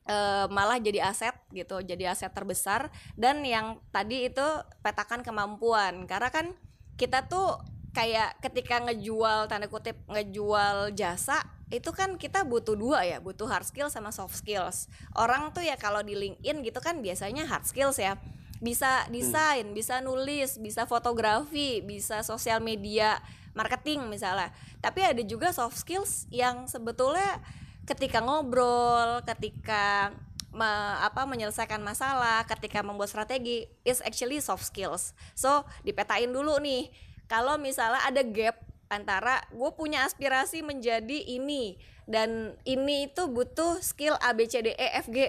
[0.07, 0.17] E,
[0.49, 2.89] malah jadi aset gitu jadi aset terbesar.
[3.13, 4.45] Dan yang tadi itu
[4.81, 6.09] petakan kemampuan.
[6.09, 6.57] Karena kan
[6.97, 7.61] kita tuh
[7.97, 11.41] kayak ketika ngejual tanda kutip ngejual jasa
[11.73, 14.85] itu kan kita butuh dua ya butuh hard skills sama soft skills
[15.17, 18.21] orang tuh ya kalau di LinkedIn gitu kan biasanya hard skills ya
[18.57, 19.77] bisa desain, hmm.
[19.77, 23.21] bisa nulis, bisa fotografi, bisa sosial media
[23.53, 24.49] marketing misalnya.
[24.81, 27.41] Tapi ada juga soft skills yang sebetulnya
[27.85, 30.13] ketika ngobrol, ketika
[30.53, 30.69] me,
[31.01, 35.13] apa menyelesaikan masalah, ketika membuat strategi is actually soft skills.
[35.37, 36.89] So, dipetain dulu nih.
[37.27, 41.75] Kalau misalnya ada gap antara gue punya aspirasi menjadi ini
[42.07, 45.27] dan ini itu butuh skill A B C D E F G.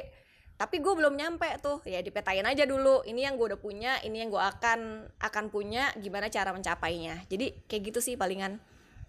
[0.59, 1.83] Tapi gue belum nyampe tuh.
[1.87, 3.03] Ya dipetain aja dulu.
[3.07, 5.91] Ini yang gue udah punya ini yang gue akan akan punya.
[5.99, 7.27] Gimana cara mencapainya?
[7.27, 8.59] Jadi kayak gitu sih palingan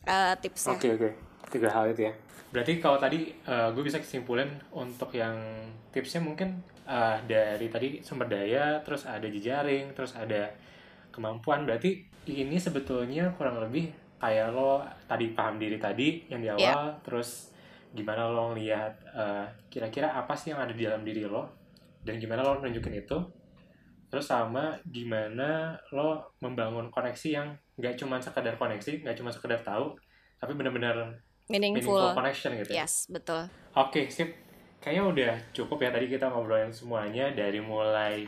[0.09, 0.77] uh, tipsnya.
[0.77, 1.09] Oke okay, oke.
[1.09, 1.13] Okay.
[1.49, 2.13] tiga hal itu ya.
[2.49, 5.37] Berarti kalau tadi uh, eh, gue bisa kesimpulan untuk yang
[5.93, 10.53] tipsnya mungkin uh, dari tadi sumber daya terus ada jejaring terus ada
[11.13, 11.69] kemampuan.
[11.69, 16.55] Berarti ini sebetulnya kurang lebih kayak lo tadi paham diri tadi yang di iya.
[16.55, 17.01] awal yeah.
[17.01, 17.55] terus
[17.95, 21.49] gimana lo ngeliat uh, kira-kira apa sih yang ada di dalam diri lo
[22.03, 23.17] dan gimana lo nunjukin itu
[24.09, 27.47] terus sama gimana lo membangun koneksi yang
[27.79, 29.95] nggak cuma sekedar koneksi nggak cuma sekedar tahu
[30.37, 31.17] tapi benar-benar
[31.47, 31.95] meaningful.
[31.97, 32.85] meaningful connection gitu ya.
[32.85, 34.35] yes betul oke okay, sip
[34.83, 38.25] kayaknya udah cukup ya tadi kita ngobrolin semuanya dari mulai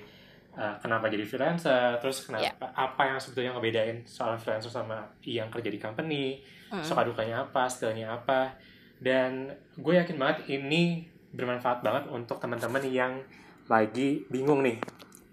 [0.56, 2.00] uh, kenapa jadi freelancer?
[2.00, 2.72] Terus kenapa yeah.
[2.76, 6.26] apa yang sebetulnya ngebedain soal freelancer sama yang kerja di company?
[6.72, 6.88] Mm.
[6.88, 8.56] suka dukanya apa skillnya apa?
[8.96, 11.04] Dan gue yakin banget ini
[11.36, 13.20] bermanfaat banget untuk teman-teman yang
[13.68, 14.80] lagi bingung nih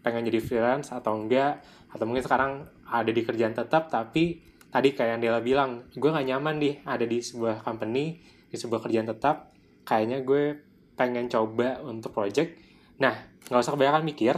[0.03, 5.19] pengen jadi freelance atau enggak atau mungkin sekarang ada di kerjaan tetap tapi tadi kayak
[5.19, 9.53] yang Dela bilang gue nggak nyaman nih ada di sebuah company di sebuah kerjaan tetap.
[9.85, 10.45] Kayaknya gue
[10.99, 12.59] pengen coba untuk project.
[13.01, 13.15] Nah
[13.49, 14.35] nggak usah kebanyakan mikir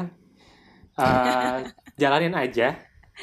[1.01, 1.59] uh,
[2.01, 2.77] jalanin aja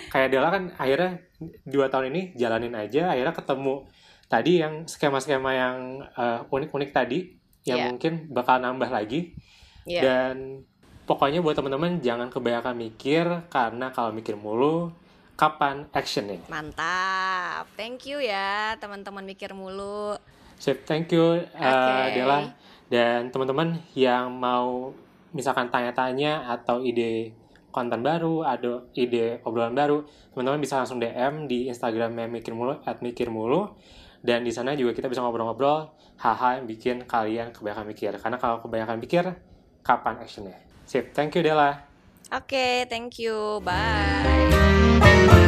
[0.10, 1.22] kayak Dela kan akhirnya
[1.66, 3.86] dua tahun ini jalanin aja akhirnya ketemu
[4.28, 5.78] tadi yang skema-skema yang
[6.18, 7.88] uh, unik-unik tadi yang yeah.
[7.92, 9.36] mungkin bakal nambah lagi
[9.88, 10.04] yeah.
[10.04, 10.64] dan
[11.08, 14.92] pokoknya buat teman-teman jangan kebanyakan mikir karena kalau mikir mulu
[15.38, 17.70] kapan actionnya Mantap.
[17.78, 20.18] Thank you ya teman-teman mikir mulu.
[20.58, 22.18] Sip, thank you uh, Oke.
[22.18, 22.40] Dela
[22.90, 24.92] dan teman-teman yang mau
[25.30, 27.37] misalkan tanya-tanya atau ide
[27.78, 30.02] konten baru, ada ide obrolan baru,
[30.34, 33.78] teman-teman bisa langsung DM di Instagramnya Mikir Mulu at Mikir Mulu
[34.26, 38.12] dan di sana juga kita bisa ngobrol-ngobrol hal-hal yang bikin kalian kebanyakan mikir.
[38.18, 39.24] Karena kalau kebanyakan mikir,
[39.86, 40.58] kapan actionnya?
[40.90, 41.86] Sip, thank you Dela.
[42.34, 43.62] Oke, thank you.
[43.62, 45.46] Bye.